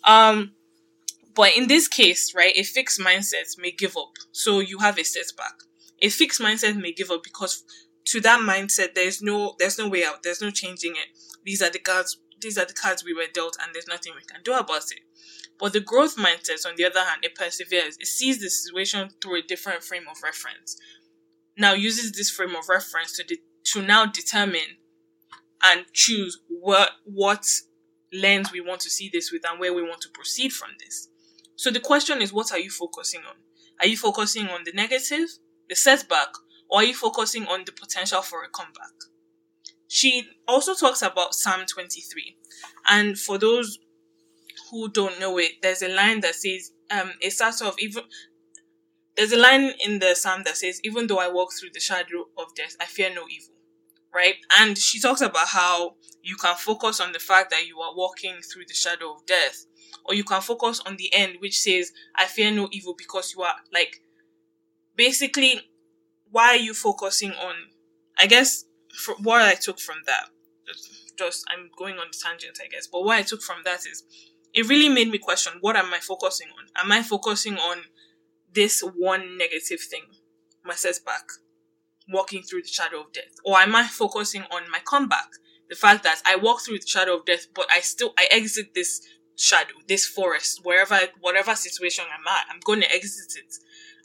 Um, 0.05 0.53
but 1.35 1.57
in 1.57 1.67
this 1.67 1.89
case, 1.89 2.33
right, 2.35 2.57
a 2.57 2.63
fixed 2.63 3.01
mindset 3.01 3.59
may 3.59 3.73
give 3.73 3.97
up. 3.97 4.13
So 4.33 4.61
you 4.61 4.79
have 4.79 4.99
a 4.99 5.05
setback. 5.05 5.55
A 6.01 6.09
fixed 6.09 6.41
mindset 6.41 6.81
may 6.81 6.93
give 6.93 7.11
up 7.11 7.23
because 7.23 7.65
to 8.07 8.21
that 8.21 8.41
mindset, 8.41 8.95
there's 8.95 9.21
no, 9.21 9.55
there's 9.59 9.79
no 9.79 9.89
way 9.89 10.05
out. 10.05 10.23
There's 10.23 10.41
no 10.41 10.51
changing 10.51 10.93
it 10.93 11.09
these 11.45 11.63
are 11.63 11.71
the 11.71 11.79
cards 11.79 12.19
these 12.41 12.59
are 12.59 12.65
the 12.65 12.73
cards 12.73 13.05
we 13.05 13.15
were 13.15 13.27
dealt 13.33 13.57
and 13.63 13.75
there's 13.75 13.87
nothing 13.87 14.13
we 14.17 14.25
can 14.25 14.43
do 14.43 14.55
about 14.55 14.91
it. 14.91 15.01
But 15.59 15.75
the 15.75 15.81
growth 15.81 16.17
mindset, 16.17 16.67
on 16.67 16.75
the 16.77 16.87
other 16.87 17.01
hand, 17.01 17.23
it 17.23 17.35
perseveres. 17.35 17.97
It 18.01 18.07
sees 18.07 18.41
the 18.41 18.49
situation 18.49 19.11
through 19.21 19.41
a 19.41 19.43
different 19.43 19.83
frame 19.83 20.05
of 20.11 20.23
reference. 20.23 20.79
Now 21.57 21.75
uses 21.75 22.13
this 22.13 22.31
frame 22.31 22.57
of 22.57 22.69
reference 22.69 23.15
to 23.17 23.25
de- 23.25 23.43
to 23.73 23.83
now 23.83 24.07
determine 24.07 24.79
and 25.63 25.85
choose 25.93 26.41
what 26.49 26.93
what 27.05 27.45
lens 28.13 28.51
we 28.53 28.61
want 28.61 28.81
to 28.81 28.91
see 28.91 29.11
this 29.13 29.31
with 29.31 29.43
and 29.49 29.61
where 29.61 29.75
we 29.75 29.83
want 29.83 30.01
to 30.01 30.09
proceed 30.09 30.53
from 30.53 30.71
this. 30.79 31.09
So 31.57 31.71
the 31.71 31.81
question 31.81 32.23
is, 32.23 32.33
what 32.33 32.53
are 32.53 32.59
you 32.59 32.71
focusing 32.71 33.21
on? 33.29 33.37
Are 33.81 33.87
you 33.87 33.97
focusing 33.97 34.49
on 34.49 34.65
the 34.65 34.73
negative, 34.73 35.29
the 35.69 35.77
setback, 35.77 36.29
or 36.71 36.81
are 36.81 36.85
you 36.85 36.95
focusing 36.95 37.47
on 37.47 37.65
the 37.67 37.73
potential 37.73 38.23
for 38.23 38.43
a 38.43 38.49
comeback? 38.49 38.95
She 39.93 40.29
also 40.47 40.75
talks 40.77 41.03
about 41.03 41.35
Psalm 41.35 41.67
23. 41.67 42.37
And 42.89 43.19
for 43.19 43.39
those 43.39 43.81
who 44.71 44.89
don't 44.89 45.19
know 45.19 45.37
it, 45.39 45.55
there's 45.63 45.83
a 45.83 45.89
line 45.89 46.21
that 46.21 46.37
says, 46.37 46.71
um, 46.93 47.11
it 47.21 47.33
starts 47.33 47.61
off 47.61 47.75
even, 47.81 48.05
there's 49.17 49.33
a 49.33 49.37
line 49.37 49.73
in 49.85 49.99
the 49.99 50.15
Psalm 50.15 50.43
that 50.45 50.57
says, 50.57 50.81
even 50.85 51.09
though 51.09 51.19
I 51.19 51.27
walk 51.29 51.49
through 51.53 51.71
the 51.75 51.81
shadow 51.81 52.27
of 52.39 52.55
death, 52.55 52.77
I 52.81 52.85
fear 52.85 53.11
no 53.13 53.23
evil. 53.29 53.57
Right? 54.15 54.37
And 54.61 54.79
she 54.79 55.01
talks 55.01 55.23
about 55.23 55.49
how 55.49 55.97
you 56.23 56.37
can 56.37 56.55
focus 56.55 57.01
on 57.01 57.11
the 57.11 57.19
fact 57.19 57.51
that 57.51 57.67
you 57.67 57.81
are 57.81 57.93
walking 57.97 58.37
through 58.43 58.67
the 58.69 58.75
shadow 58.75 59.15
of 59.15 59.27
death, 59.27 59.67
or 60.05 60.15
you 60.15 60.23
can 60.23 60.41
focus 60.41 60.81
on 60.87 60.99
the 60.99 61.13
end, 61.13 61.39
which 61.41 61.59
says, 61.59 61.91
I 62.15 62.27
fear 62.27 62.53
no 62.53 62.69
evil 62.71 62.95
because 62.97 63.35
you 63.35 63.43
are 63.43 63.55
like, 63.73 64.01
basically, 64.95 65.63
why 66.31 66.51
are 66.51 66.57
you 66.57 66.75
focusing 66.75 67.33
on, 67.33 67.55
I 68.17 68.29
guess, 68.29 68.67
what 69.23 69.43
I 69.43 69.55
took 69.55 69.79
from 69.81 69.97
that, 70.07 70.25
just, 70.67 71.17
just 71.19 71.45
I'm 71.49 71.71
going 71.77 71.99
on 71.99 72.09
the 72.11 72.19
tangent, 72.23 72.59
I 72.63 72.69
guess, 72.69 72.87
but 72.87 73.05
what 73.05 73.19
I 73.19 73.23
took 73.23 73.43
from 73.43 73.59
that 73.65 73.81
is, 73.81 74.05
it 74.53 74.69
really 74.69 74.89
made 74.89 75.11
me 75.11 75.19
question, 75.19 75.55
what 75.61 75.77
am 75.77 75.93
I 75.95 75.99
focusing 75.99 76.49
on? 76.49 76.85
Am 76.85 76.91
I 76.91 77.03
focusing 77.03 77.57
on 77.57 77.83
this 78.53 78.81
one 78.81 79.39
negative 79.39 79.81
thing, 79.81 80.03
my 80.65 80.75
setback, 80.75 81.25
walking 82.09 82.43
through 82.43 82.63
the 82.63 82.69
shadow 82.69 83.03
of 83.03 83.13
death? 83.13 83.35
Or 83.45 83.59
am 83.59 83.77
I 83.77 83.87
focusing 83.87 84.43
on 84.51 84.71
my 84.71 84.81
comeback? 84.85 85.29
The 85.69 85.77
fact 85.77 86.03
that 86.03 86.21
I 86.27 86.35
walk 86.35 86.63
through 86.63 86.81
the 86.81 86.87
shadow 86.87 87.17
of 87.19 87.27
death, 87.27 87.47
but 87.55 87.67
I 87.73 87.81
still, 87.81 88.13
I 88.19 88.27
exit 88.33 88.75
this 88.75 89.01
shadow, 89.37 89.75
this 89.87 90.05
forest, 90.07 90.61
wherever, 90.65 90.99
whatever 91.21 91.55
situation 91.55 92.05
I'm 92.07 92.27
at, 92.27 92.47
I'm 92.51 92.61
going 92.65 92.81
to 92.81 92.93
exit 92.93 93.39
it. 93.39 93.55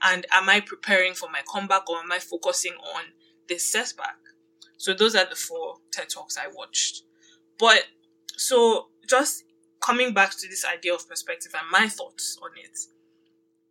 And 0.04 0.26
am 0.32 0.48
I 0.48 0.60
preparing 0.60 1.14
for 1.16 1.30
my 1.32 1.42
comeback 1.52 1.90
or 1.90 1.98
am 1.98 2.12
I 2.12 2.20
focusing 2.20 2.74
on 2.74 3.06
this 3.48 3.72
setback? 3.72 4.18
So 4.78 4.94
those 4.94 5.16
are 5.16 5.26
the 5.30 5.36
four 5.36 5.76
TED 5.92 6.10
Talks 6.10 6.38
I 6.38 6.48
watched. 6.54 7.04
But 7.60 7.84
so 8.38 8.88
just 9.08 9.44
coming 9.82 10.14
back 10.14 10.32
to 10.32 10.48
this 10.48 10.66
idea 10.66 10.94
of 10.94 11.08
perspective 11.08 11.54
and 11.60 11.70
my 11.72 11.88
thoughts 11.88 12.38
on 12.44 12.52
it, 12.58 12.78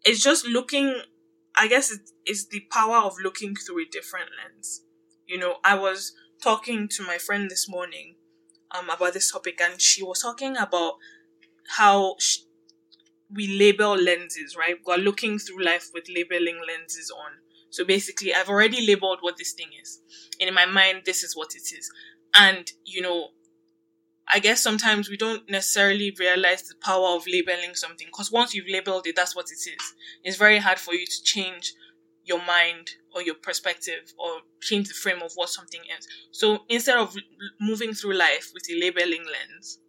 it's 0.05 0.23
just 0.23 0.47
looking, 0.47 1.03
I 1.57 1.69
guess 1.69 1.91
it 1.91 2.11
is 2.27 2.49
the 2.49 2.61
power 2.71 2.99
of 2.99 3.17
looking 3.23 3.55
through 3.57 3.83
a 3.83 3.87
different 3.91 4.31
lens. 4.43 4.83
You 5.27 5.39
know, 5.39 5.57
I 5.65 5.75
was 5.77 6.13
talking 6.43 6.89
to 6.89 7.03
my 7.03 7.19
friend 7.19 7.51
this 7.51 7.69
morning 7.69 8.17
um, 8.71 8.91
about 8.91 9.15
this 9.15 9.31
topic 9.33 9.61
and 9.61 9.81
she 9.81 10.03
was 10.03 10.21
talking 10.21 10.57
about 10.57 10.95
how 11.77 12.17
she, 12.19 12.43
we 13.31 13.59
label 13.59 13.97
lenses, 13.97 14.57
right? 14.57 14.77
We're 14.87 14.97
looking 14.97 15.39
through 15.39 15.65
life 15.65 15.91
with 15.95 16.05
labeling 16.09 16.61
lenses 16.67 17.11
on. 17.11 17.39
So 17.75 17.85
basically, 17.85 18.33
I've 18.33 18.49
already 18.49 18.87
labeled 18.87 19.19
what 19.21 19.37
this 19.37 19.53
thing 19.53 19.71
is. 19.83 20.01
And 20.39 20.47
in 20.47 20.55
my 20.55 20.65
mind, 20.65 21.03
this 21.07 21.25
is 21.25 21.35
what 21.35 21.57
it 21.57 21.77
is. 21.77 21.91
And, 22.33 22.71
you 22.85 23.03
know, 23.03 23.31
I 24.33 24.39
guess 24.39 24.63
sometimes 24.63 25.11
we 25.11 25.17
don't 25.17 25.51
necessarily 25.51 26.15
realize 26.17 26.63
the 26.63 26.77
power 26.81 27.17
of 27.17 27.27
labeling 27.27 27.75
something 27.75 28.07
because 28.07 28.31
once 28.31 28.55
you've 28.55 28.71
labeled 28.71 29.09
it, 29.09 29.17
that's 29.17 29.35
what 29.35 29.47
it 29.47 29.69
is. 29.69 29.95
It's 30.23 30.37
very 30.37 30.59
hard 30.59 30.79
for 30.79 30.95
you 30.95 31.05
to 31.05 31.23
change 31.25 31.75
your 32.23 32.39
mind 32.47 32.91
or 33.13 33.23
your 33.23 33.35
perspective 33.35 34.15
or 34.21 34.43
change 34.61 34.87
the 34.87 34.95
frame 34.95 35.21
of 35.21 35.33
what 35.35 35.49
something 35.49 35.81
is. 35.99 36.07
So 36.31 36.61
instead 36.69 36.97
of 36.97 37.17
moving 37.61 37.93
through 37.93 38.15
life 38.15 38.53
with 38.55 38.71
a 38.71 38.81
labeling 38.81 39.25
lens, 39.25 39.81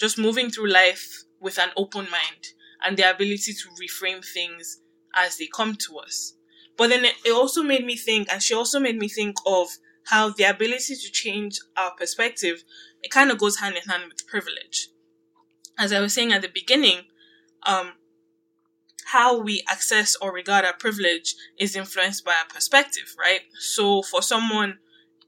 just 0.00 0.18
moving 0.18 0.50
through 0.50 0.68
life 0.68 1.22
with 1.40 1.60
an 1.60 1.70
open 1.76 2.10
mind 2.10 2.48
and 2.84 2.96
the 2.96 3.08
ability 3.08 3.52
to 3.52 3.68
reframe 3.80 4.24
things 4.24 4.80
as 5.14 5.36
they 5.36 5.46
come 5.46 5.76
to 5.76 5.98
us. 5.98 6.34
But 6.76 6.88
then 6.90 7.04
it 7.04 7.32
also 7.32 7.62
made 7.62 7.84
me 7.84 7.96
think, 7.96 8.28
and 8.32 8.42
she 8.42 8.54
also 8.54 8.80
made 8.80 8.96
me 8.96 9.08
think 9.08 9.36
of 9.46 9.68
how 10.06 10.30
the 10.30 10.44
ability 10.44 10.94
to 10.96 11.10
change 11.12 11.58
our 11.76 11.92
perspective 11.92 12.64
it 13.04 13.10
kind 13.10 13.30
of 13.30 13.38
goes 13.38 13.58
hand 13.58 13.76
in 13.76 13.82
hand 13.82 14.04
with 14.08 14.26
privilege. 14.26 14.88
As 15.78 15.92
I 15.92 16.00
was 16.00 16.14
saying 16.14 16.32
at 16.32 16.40
the 16.40 16.48
beginning, 16.48 17.02
um, 17.66 17.92
how 19.06 19.38
we 19.38 19.62
access 19.68 20.16
or 20.16 20.32
regard 20.32 20.64
our 20.64 20.72
privilege 20.72 21.34
is 21.58 21.76
influenced 21.76 22.24
by 22.24 22.32
our 22.32 22.46
perspective, 22.52 23.14
right? 23.18 23.40
So 23.58 24.02
for 24.02 24.22
someone, 24.22 24.78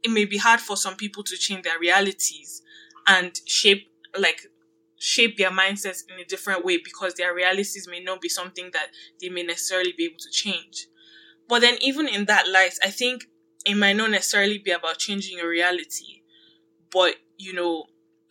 it 0.02 0.11
may 0.11 0.24
be 0.24 0.38
hard 0.38 0.61
for 0.61 0.76
some 0.76 0.96
people 0.96 1.22
to 1.24 1.37
change 1.37 1.64
their 1.64 1.78
realities 1.78 2.62
and 3.06 3.38
shape, 3.44 3.88
like, 4.18 4.40
shape 4.98 5.37
their 5.37 5.50
mindsets 5.50 6.00
in 6.09 6.18
a 6.18 6.24
different 6.24 6.64
way 6.64 6.78
because 6.78 7.14
their 7.14 7.35
realities 7.35 7.87
may 7.90 8.00
not 8.00 8.22
be 8.22 8.30
something 8.30 8.70
that 8.72 8.87
they 9.20 9.28
may 9.28 9.42
necessarily 9.42 9.92
be 9.96 10.06
able 10.06 10.18
to 10.18 10.30
change. 10.30 10.87
But 11.48 11.61
then 11.61 11.76
even 11.80 12.09
in 12.09 12.24
that 12.26 12.48
light, 12.48 12.74
I 12.82 12.90
think 12.90 13.24
it 13.64 13.76
might 13.76 13.96
not 13.96 14.11
necessarily 14.11 14.59
be 14.59 14.70
about 14.70 14.98
changing 14.98 15.38
your 15.38 15.48
reality, 15.48 16.22
but 16.92 17.16
you 17.38 17.52
know, 17.52 17.85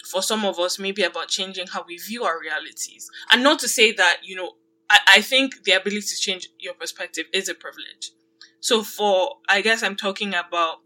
for 0.09 0.21
some 0.21 0.45
of 0.45 0.59
us, 0.59 0.79
maybe 0.79 1.03
about 1.03 1.27
changing 1.27 1.67
how 1.67 1.83
we 1.87 1.97
view 1.97 2.23
our 2.23 2.39
realities. 2.39 3.09
And 3.31 3.43
not 3.43 3.59
to 3.59 3.67
say 3.67 3.91
that, 3.93 4.17
you 4.23 4.35
know, 4.35 4.51
I, 4.89 4.99
I 5.07 5.21
think 5.21 5.63
the 5.63 5.71
ability 5.71 6.01
to 6.01 6.15
change 6.17 6.49
your 6.59 6.73
perspective 6.73 7.25
is 7.33 7.49
a 7.49 7.55
privilege. 7.55 8.11
So 8.59 8.83
for, 8.83 9.37
I 9.49 9.61
guess 9.61 9.83
I'm 9.83 9.95
talking 9.95 10.29
about 10.29 10.77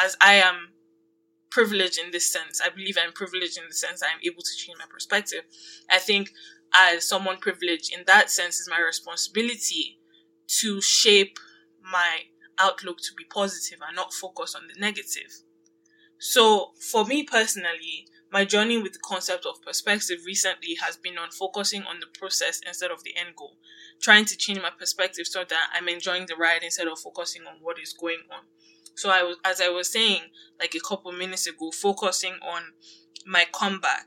as 0.00 0.16
I 0.20 0.34
am 0.34 0.70
privileged 1.50 1.98
in 2.04 2.10
this 2.10 2.30
sense. 2.30 2.60
I 2.60 2.68
believe 2.68 2.96
I'm 3.00 3.12
privileged 3.12 3.58
in 3.58 3.64
the 3.68 3.74
sense 3.74 4.02
I'm 4.02 4.20
able 4.24 4.42
to 4.42 4.56
change 4.56 4.76
my 4.78 4.86
perspective. 4.90 5.44
I 5.90 5.98
think 5.98 6.30
as 6.74 7.08
someone 7.08 7.36
privileged 7.36 7.92
in 7.96 8.02
that 8.06 8.28
sense 8.30 8.58
is 8.58 8.68
my 8.68 8.80
responsibility 8.80 9.98
to 10.60 10.80
shape 10.80 11.38
my 11.90 12.24
outlook 12.58 12.98
to 12.98 13.14
be 13.16 13.24
positive 13.24 13.78
and 13.86 13.96
not 13.96 14.12
focus 14.12 14.54
on 14.54 14.62
the 14.68 14.80
negative. 14.80 15.42
So, 16.18 16.72
for 16.80 17.04
me 17.04 17.24
personally, 17.24 18.06
my 18.32 18.44
journey 18.44 18.78
with 18.78 18.94
the 18.94 18.98
concept 19.04 19.46
of 19.46 19.62
perspective 19.62 20.20
recently 20.26 20.76
has 20.80 20.96
been 20.96 21.18
on 21.18 21.30
focusing 21.30 21.82
on 21.82 22.00
the 22.00 22.06
process 22.18 22.60
instead 22.66 22.90
of 22.90 23.04
the 23.04 23.16
end 23.16 23.36
goal, 23.36 23.56
trying 24.00 24.24
to 24.26 24.36
change 24.36 24.60
my 24.60 24.70
perspective 24.76 25.26
so 25.26 25.44
that 25.48 25.70
I'm 25.74 25.88
enjoying 25.88 26.26
the 26.26 26.36
ride 26.36 26.62
instead 26.62 26.88
of 26.88 26.98
focusing 26.98 27.42
on 27.42 27.56
what 27.60 27.78
is 27.78 27.92
going 27.92 28.22
on. 28.30 28.44
So, 28.96 29.10
I 29.10 29.22
was, 29.22 29.36
as 29.44 29.60
I 29.60 29.68
was 29.68 29.92
saying 29.92 30.22
like 30.58 30.74
a 30.74 30.80
couple 30.80 31.12
minutes 31.12 31.46
ago, 31.46 31.70
focusing 31.70 32.34
on 32.42 32.62
my 33.26 33.44
comeback 33.52 34.06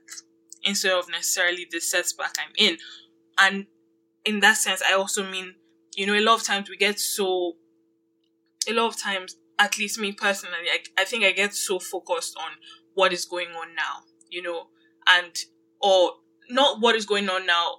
instead 0.64 0.94
of 0.94 1.10
necessarily 1.10 1.68
the 1.70 1.80
setback 1.80 2.36
I'm 2.40 2.54
in. 2.58 2.78
And 3.38 3.68
in 4.26 4.40
that 4.42 4.58
sense, 4.58 4.82
I 4.88 4.94
also 4.94 5.30
mean, 5.30 5.56
you 5.96 6.06
know, 6.06 6.14
a 6.14 6.22
lot 6.22 6.40
of 6.40 6.44
times 6.46 6.70
we 6.70 6.78
get 6.78 7.00
so, 7.00 7.54
a 8.68 8.74
lot 8.74 8.88
of 8.88 8.98
times 8.98 9.36
at 9.60 9.78
least 9.78 10.00
me 10.00 10.12
personally, 10.12 10.68
I, 10.72 11.02
I 11.02 11.06
think 11.06 11.24
I 11.24 11.32
get 11.32 11.54
so 11.54 11.80
focused 11.80 12.38
on 12.38 12.52
what 12.94 13.14
is 13.14 13.26
going 13.26 13.50
on 13.50 13.76
now, 13.76 14.04
you 14.30 14.42
know, 14.42 14.68
and, 15.08 15.36
or 15.82 16.12
not 16.50 16.80
what 16.82 16.96
is 16.96 17.06
going 17.06 17.30
on 17.30 17.46
now. 17.46 17.78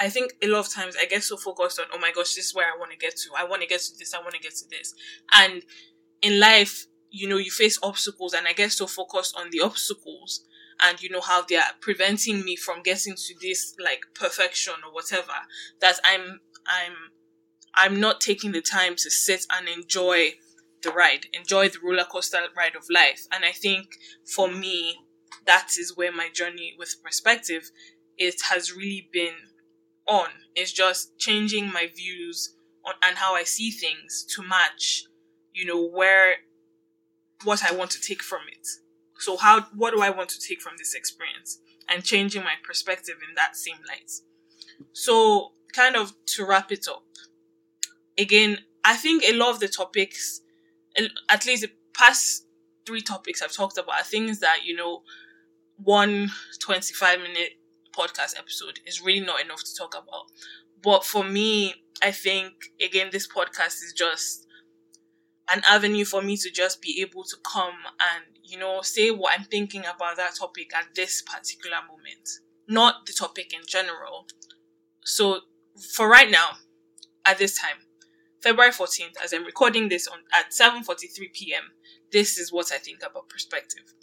I 0.00 0.08
think 0.08 0.32
a 0.42 0.48
lot 0.48 0.60
of 0.60 0.72
times 0.72 0.96
I 1.00 1.06
get 1.06 1.22
so 1.22 1.36
focused 1.36 1.78
on, 1.78 1.86
oh 1.92 1.98
my 1.98 2.10
gosh, 2.12 2.34
this 2.34 2.46
is 2.46 2.54
where 2.54 2.66
I 2.66 2.76
want 2.78 2.90
to 2.90 2.96
get 2.96 3.16
to. 3.16 3.30
I 3.38 3.44
want 3.44 3.62
to 3.62 3.68
get 3.68 3.80
to 3.80 3.92
this. 3.98 4.14
I 4.14 4.18
want 4.18 4.34
to 4.34 4.40
get 4.40 4.54
to 4.56 4.64
this. 4.68 4.94
And 5.32 5.62
in 6.22 6.40
life, 6.40 6.86
you 7.10 7.28
know, 7.28 7.36
you 7.36 7.50
face 7.50 7.78
obstacles 7.82 8.32
and 8.32 8.48
I 8.48 8.52
get 8.52 8.72
so 8.72 8.86
focused 8.86 9.36
on 9.38 9.50
the 9.50 9.60
obstacles 9.60 10.44
and 10.80 11.00
you 11.00 11.10
know 11.10 11.20
how 11.20 11.42
they 11.42 11.56
are 11.56 11.62
preventing 11.80 12.44
me 12.44 12.56
from 12.56 12.82
getting 12.82 13.14
to 13.14 13.34
this 13.40 13.74
like 13.82 14.00
perfection 14.14 14.74
or 14.84 14.92
whatever 14.92 15.32
that 15.80 16.00
I'm, 16.04 16.40
I'm, 16.66 16.94
I'm 17.74 18.00
not 18.00 18.20
taking 18.20 18.52
the 18.52 18.60
time 18.60 18.94
to 18.96 19.10
sit 19.10 19.46
and 19.50 19.68
enjoy 19.68 20.34
the 20.82 20.90
ride, 20.90 21.26
enjoy 21.32 21.68
the 21.68 21.78
roller 21.82 22.04
coaster 22.04 22.38
ride 22.56 22.76
of 22.76 22.84
life. 22.90 23.26
And 23.32 23.44
I 23.44 23.52
think 23.52 23.94
for 24.34 24.48
me, 24.48 24.98
that 25.46 25.70
is 25.78 25.96
where 25.96 26.12
my 26.12 26.28
journey 26.32 26.74
with 26.78 26.96
perspective 27.02 27.70
it 28.18 28.40
has 28.50 28.72
really 28.72 29.08
been 29.12 29.34
on. 30.06 30.28
It's 30.54 30.72
just 30.72 31.18
changing 31.18 31.72
my 31.72 31.88
views 31.94 32.54
on 32.84 32.94
and 33.02 33.16
how 33.16 33.34
I 33.34 33.44
see 33.44 33.70
things 33.70 34.24
to 34.34 34.42
match, 34.42 35.04
you 35.52 35.64
know, 35.64 35.82
where 35.82 36.34
what 37.44 37.64
I 37.68 37.74
want 37.74 37.90
to 37.92 38.00
take 38.00 38.22
from 38.22 38.42
it. 38.50 38.66
So 39.18 39.36
how 39.36 39.62
what 39.74 39.92
do 39.94 40.02
I 40.02 40.10
want 40.10 40.28
to 40.30 40.40
take 40.40 40.60
from 40.60 40.74
this 40.78 40.94
experience? 40.94 41.58
And 41.88 42.04
changing 42.04 42.42
my 42.42 42.54
perspective 42.64 43.16
in 43.28 43.34
that 43.34 43.56
same 43.56 43.78
light. 43.88 44.10
So 44.92 45.52
kind 45.72 45.96
of 45.96 46.12
to 46.26 46.46
wrap 46.46 46.70
it 46.70 46.86
up. 46.88 47.04
Again, 48.22 48.58
I 48.84 48.94
think 48.96 49.24
a 49.24 49.34
lot 49.34 49.50
of 49.50 49.60
the 49.60 49.68
topics 49.68 50.40
at 51.28 51.46
least 51.46 51.62
the 51.62 51.70
past 51.94 52.46
three 52.86 53.00
topics 53.00 53.42
I've 53.42 53.52
talked 53.52 53.78
about 53.78 54.00
are 54.00 54.04
things 54.04 54.40
that, 54.40 54.58
you 54.64 54.76
know, 54.76 55.02
one 55.76 56.30
25 56.60 57.20
minute 57.20 57.54
podcast 57.96 58.38
episode 58.38 58.80
is 58.86 59.02
really 59.02 59.24
not 59.26 59.40
enough 59.40 59.64
to 59.64 59.74
talk 59.76 59.94
about. 59.94 60.26
But 60.82 61.04
for 61.04 61.24
me, 61.24 61.74
I 62.02 62.12
think, 62.12 62.54
again, 62.84 63.08
this 63.12 63.28
podcast 63.28 63.82
is 63.82 63.94
just 63.96 64.46
an 65.52 65.62
avenue 65.68 66.04
for 66.04 66.22
me 66.22 66.36
to 66.36 66.50
just 66.50 66.80
be 66.80 67.00
able 67.02 67.24
to 67.24 67.36
come 67.44 67.74
and, 68.00 68.24
you 68.42 68.58
know, 68.58 68.80
say 68.82 69.10
what 69.10 69.38
I'm 69.38 69.44
thinking 69.44 69.82
about 69.82 70.16
that 70.16 70.36
topic 70.38 70.74
at 70.76 70.94
this 70.94 71.22
particular 71.22 71.78
moment, 71.88 72.28
not 72.68 73.06
the 73.06 73.12
topic 73.12 73.52
in 73.52 73.60
general. 73.66 74.26
So 75.04 75.40
for 75.94 76.08
right 76.08 76.30
now, 76.30 76.50
at 77.26 77.38
this 77.38 77.58
time, 77.58 77.76
February 78.42 78.72
14th, 78.72 79.14
as 79.22 79.32
I'm 79.32 79.44
recording 79.44 79.88
this 79.88 80.08
on 80.08 80.18
at 80.34 80.50
7:43 80.50 81.32
p.m., 81.32 81.72
this 82.10 82.38
is 82.38 82.52
what 82.52 82.72
I 82.72 82.78
think 82.78 83.02
about 83.02 83.28
perspective. 83.28 83.94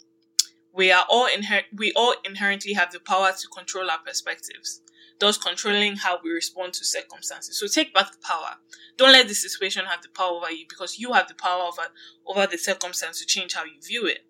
We 0.72 0.90
are 0.90 1.04
all 1.10 1.28
inher- 1.28 1.64
we 1.76 1.92
all 1.94 2.14
inherently 2.24 2.72
have 2.72 2.90
the 2.92 3.00
power 3.00 3.32
to 3.32 3.48
control 3.48 3.90
our 3.90 3.98
perspectives, 3.98 4.80
thus 5.18 5.36
controlling 5.36 5.96
how 5.96 6.18
we 6.22 6.30
respond 6.30 6.72
to 6.74 6.84
circumstances. 6.84 7.58
So 7.58 7.66
take 7.66 7.92
back 7.92 8.12
the 8.12 8.18
power. 8.26 8.56
Don't 8.96 9.12
let 9.12 9.28
the 9.28 9.34
situation 9.34 9.84
have 9.84 10.02
the 10.02 10.08
power 10.08 10.36
over 10.36 10.50
you 10.50 10.64
because 10.68 10.98
you 10.98 11.12
have 11.12 11.28
the 11.28 11.34
power 11.34 11.62
over 11.64 11.88
over 12.26 12.46
the 12.46 12.58
circumstance 12.58 13.20
to 13.20 13.26
change 13.26 13.54
how 13.54 13.64
you 13.64 13.80
view 13.86 14.06
it. 14.06 14.20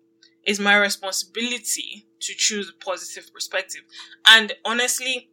It's 0.43 0.59
my 0.59 0.75
responsibility 0.75 2.07
to 2.19 2.33
choose 2.33 2.69
a 2.69 2.83
positive 2.83 3.31
perspective. 3.33 3.81
And 4.27 4.53
honestly, 4.65 5.30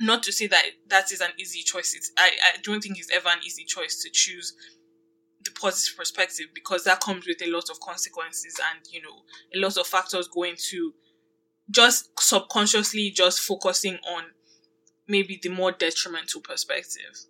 not 0.00 0.22
to 0.24 0.32
say 0.32 0.46
that 0.46 0.64
that 0.88 1.12
is 1.12 1.20
an 1.20 1.30
easy 1.38 1.62
choice. 1.62 1.94
It's, 1.96 2.12
I, 2.18 2.30
I 2.54 2.60
don't 2.62 2.82
think 2.82 2.98
it's 2.98 3.10
ever 3.14 3.28
an 3.28 3.44
easy 3.44 3.64
choice 3.64 4.02
to 4.02 4.10
choose 4.10 4.54
the 5.44 5.50
positive 5.52 5.96
perspective 5.96 6.46
because 6.54 6.84
that 6.84 7.00
comes 7.00 7.26
with 7.26 7.40
a 7.42 7.50
lot 7.50 7.70
of 7.70 7.80
consequences 7.80 8.60
and, 8.72 8.84
you 8.90 9.00
know, 9.02 9.22
a 9.54 9.58
lot 9.58 9.76
of 9.76 9.86
factors 9.86 10.28
going 10.28 10.56
to 10.70 10.92
just 11.70 12.10
subconsciously 12.18 13.10
just 13.10 13.40
focusing 13.40 13.98
on 14.16 14.24
maybe 15.08 15.38
the 15.42 15.48
more 15.48 15.72
detrimental 15.72 16.40
perspective. 16.40 17.26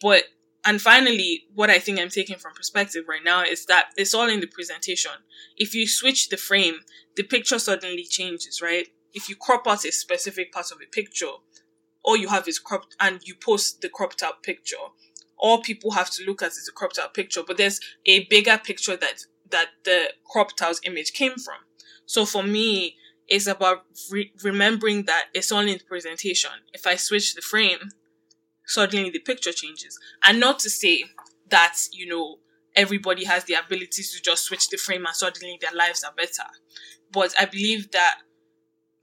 But 0.00 0.24
and 0.64 0.80
finally, 0.80 1.44
what 1.54 1.70
I 1.70 1.78
think 1.78 1.98
I'm 1.98 2.10
taking 2.10 2.36
from 2.36 2.52
perspective 2.52 3.04
right 3.08 3.24
now 3.24 3.42
is 3.42 3.64
that 3.66 3.86
it's 3.96 4.12
all 4.12 4.28
in 4.28 4.40
the 4.40 4.46
presentation. 4.46 5.12
If 5.56 5.74
you 5.74 5.88
switch 5.88 6.28
the 6.28 6.36
frame, 6.36 6.80
the 7.16 7.22
picture 7.22 7.58
suddenly 7.58 8.04
changes, 8.04 8.60
right? 8.62 8.86
If 9.14 9.28
you 9.28 9.36
crop 9.36 9.66
out 9.66 9.84
a 9.86 9.92
specific 9.92 10.52
part 10.52 10.70
of 10.70 10.78
a 10.82 10.90
picture, 10.90 11.32
all 12.02 12.16
you 12.16 12.28
have 12.28 12.48
is 12.48 12.58
cropped 12.58 12.96
and 13.00 13.20
you 13.24 13.34
post 13.34 13.80
the 13.80 13.88
cropped 13.88 14.22
out 14.22 14.42
picture. 14.42 14.76
All 15.38 15.62
people 15.62 15.92
have 15.92 16.10
to 16.10 16.24
look 16.24 16.42
at 16.42 16.48
is 16.48 16.68
a 16.68 16.72
cropped 16.72 16.98
out 16.98 17.14
picture, 17.14 17.42
but 17.46 17.56
there's 17.56 17.80
a 18.06 18.24
bigger 18.26 18.58
picture 18.62 18.96
that 18.96 19.24
that 19.50 19.68
the 19.84 20.12
cropped 20.30 20.62
out 20.62 20.76
image 20.84 21.12
came 21.12 21.36
from. 21.36 21.56
So 22.06 22.24
for 22.24 22.42
me, 22.42 22.96
it's 23.26 23.46
about 23.46 23.84
re- 24.10 24.32
remembering 24.42 25.04
that 25.04 25.26
it's 25.34 25.52
only 25.52 25.72
in 25.72 25.78
the 25.78 25.84
presentation. 25.84 26.50
If 26.72 26.86
I 26.86 26.96
switch 26.96 27.34
the 27.34 27.40
frame, 27.40 27.90
suddenly 28.66 29.10
the 29.10 29.20
picture 29.20 29.52
changes. 29.52 29.98
And 30.26 30.40
not 30.40 30.58
to 30.60 30.70
say 30.70 31.04
that, 31.50 31.76
you 31.92 32.06
know, 32.06 32.38
everybody 32.76 33.24
has 33.24 33.44
the 33.44 33.54
ability 33.54 34.02
to 34.02 34.22
just 34.22 34.44
switch 34.44 34.68
the 34.68 34.76
frame 34.76 35.06
and 35.06 35.14
suddenly 35.14 35.58
their 35.60 35.74
lives 35.74 36.04
are 36.04 36.12
better. 36.16 36.48
But 37.12 37.34
I 37.38 37.46
believe 37.46 37.90
that 37.92 38.18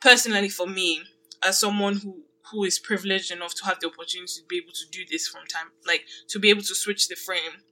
personally 0.01 0.49
for 0.49 0.67
me, 0.67 1.01
as 1.43 1.59
someone 1.59 1.97
who 1.97 2.23
who 2.51 2.63
is 2.63 2.79
privileged 2.79 3.31
enough 3.31 3.53
to 3.53 3.65
have 3.65 3.79
the 3.79 3.87
opportunity 3.87 4.41
to 4.41 4.45
be 4.47 4.57
able 4.57 4.73
to 4.73 4.85
do 4.91 5.03
this 5.09 5.27
from 5.27 5.45
time 5.47 5.67
like 5.85 6.03
to 6.27 6.39
be 6.39 6.49
able 6.49 6.61
to 6.61 6.75
switch 6.75 7.07
the 7.07 7.15
frame 7.15 7.63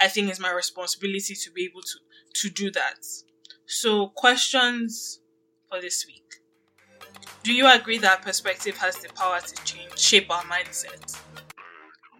i 0.00 0.08
think 0.08 0.28
it's 0.28 0.40
my 0.40 0.50
responsibility 0.50 1.34
to 1.34 1.50
be 1.50 1.64
able 1.64 1.82
to 1.82 1.98
to 2.34 2.50
do 2.50 2.70
that. 2.72 2.98
So 3.66 4.08
questions 4.08 5.20
for 5.70 5.80
this 5.80 6.04
week. 6.06 6.22
Do 7.42 7.52
you 7.52 7.66
agree 7.68 7.98
that 7.98 8.22
perspective 8.22 8.76
has 8.78 8.96
the 8.98 9.08
power 9.10 9.40
to 9.40 9.64
change 9.64 9.98
shape 9.98 10.30
our 10.30 10.42
mindset? 10.42 11.18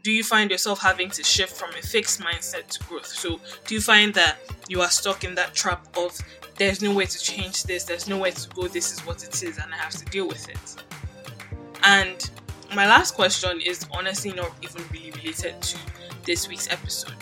Do 0.02 0.12
you 0.12 0.22
find 0.22 0.50
yourself 0.50 0.80
having 0.80 1.10
to 1.10 1.24
shift 1.24 1.56
from 1.56 1.70
a 1.70 1.82
fixed 1.82 2.20
mindset 2.20 2.68
to 2.68 2.84
growth? 2.84 3.06
So 3.06 3.40
do 3.66 3.74
you 3.74 3.80
find 3.80 4.12
that 4.14 4.38
you 4.68 4.82
are 4.82 4.90
stuck 4.90 5.24
in 5.24 5.34
that 5.36 5.54
trap 5.54 5.86
of 5.96 6.18
there's 6.56 6.82
no 6.82 6.92
way 6.94 7.04
to 7.04 7.18
change 7.18 7.64
this 7.64 7.82
there's 7.82 8.06
no 8.06 8.16
way 8.16 8.30
to 8.30 8.48
go 8.50 8.68
this 8.68 8.92
is 8.92 9.04
what 9.04 9.24
it 9.24 9.42
is 9.42 9.58
and 9.58 9.74
i 9.74 9.76
have 9.76 9.92
to 9.92 10.04
deal 10.04 10.28
with 10.28 10.48
it 10.48 10.76
and 11.84 12.30
my 12.74 12.86
last 12.86 13.14
question 13.14 13.60
is 13.60 13.86
honestly 13.92 14.32
not 14.32 14.52
even 14.62 14.82
really 14.92 15.10
related 15.12 15.60
to 15.62 15.78
this 16.24 16.48
week's 16.48 16.70
episode. 16.70 17.14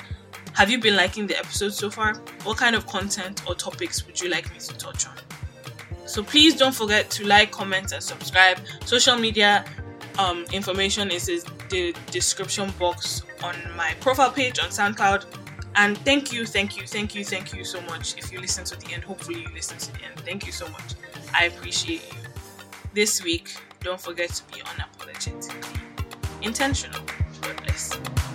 Have 0.55 0.71
you 0.71 0.79
been 0.79 0.97
liking 0.97 1.27
the 1.27 1.39
episode 1.39 1.73
so 1.73 1.91
far? 1.91 2.15
What 2.45 2.59
kind 2.59 2.77
of 2.77 2.87
content 2.87 3.43
or 3.49 3.55
topics 3.55 4.07
would 4.07 4.21
you 4.21 4.31
like 4.31 4.51
me 4.53 4.59
to 4.61 4.75
touch 4.77 5.07
on? 5.07 5.15
So 6.07 6.23
please 6.23 6.55
don't 6.57 6.75
forget 6.75 7.11
to 7.13 7.27
like, 7.27 7.51
comment, 7.51 7.93
and 7.93 8.03
subscribe. 8.03 8.59
Social 8.85 9.17
media 9.17 9.65
um, 10.19 10.45
information 10.53 11.11
is 11.11 11.29
in 11.29 11.41
the 11.71 11.95
description 12.11 12.71
box 12.79 13.23
on 13.43 13.55
my 13.77 13.95
profile 14.01 14.31
page 14.31 14.59
on 14.59 14.69
SoundCloud. 14.69 15.25
And 15.75 15.97
thank 15.99 16.33
you, 16.33 16.45
thank 16.45 16.77
you, 16.77 16.87
thank 16.87 17.15
you, 17.15 17.25
thank 17.25 17.55
you 17.55 17.65
so 17.65 17.81
much. 17.83 18.17
If 18.19 18.31
you 18.31 18.41
listen 18.41 18.65
to 18.65 18.77
the 18.77 18.93
end, 18.93 19.05
hopefully 19.05 19.41
you 19.41 19.49
listen 19.55 19.79
to 19.79 19.93
the 19.93 20.05
end. 20.05 20.21
Thank 20.21 20.45
you 20.45 20.53
so 20.53 20.69
much. 20.69 20.95
I 21.35 21.47
appreciate 21.47 22.03
you. 22.13 22.19
This 22.93 23.25
week, 23.25 23.57
don't 23.83 24.01
forget 24.01 24.31
to 24.31 24.45
be 24.53 24.61
unapologetically 24.61 25.81
intentional. 26.43 27.01
God 27.41 27.57
bless. 27.65 28.32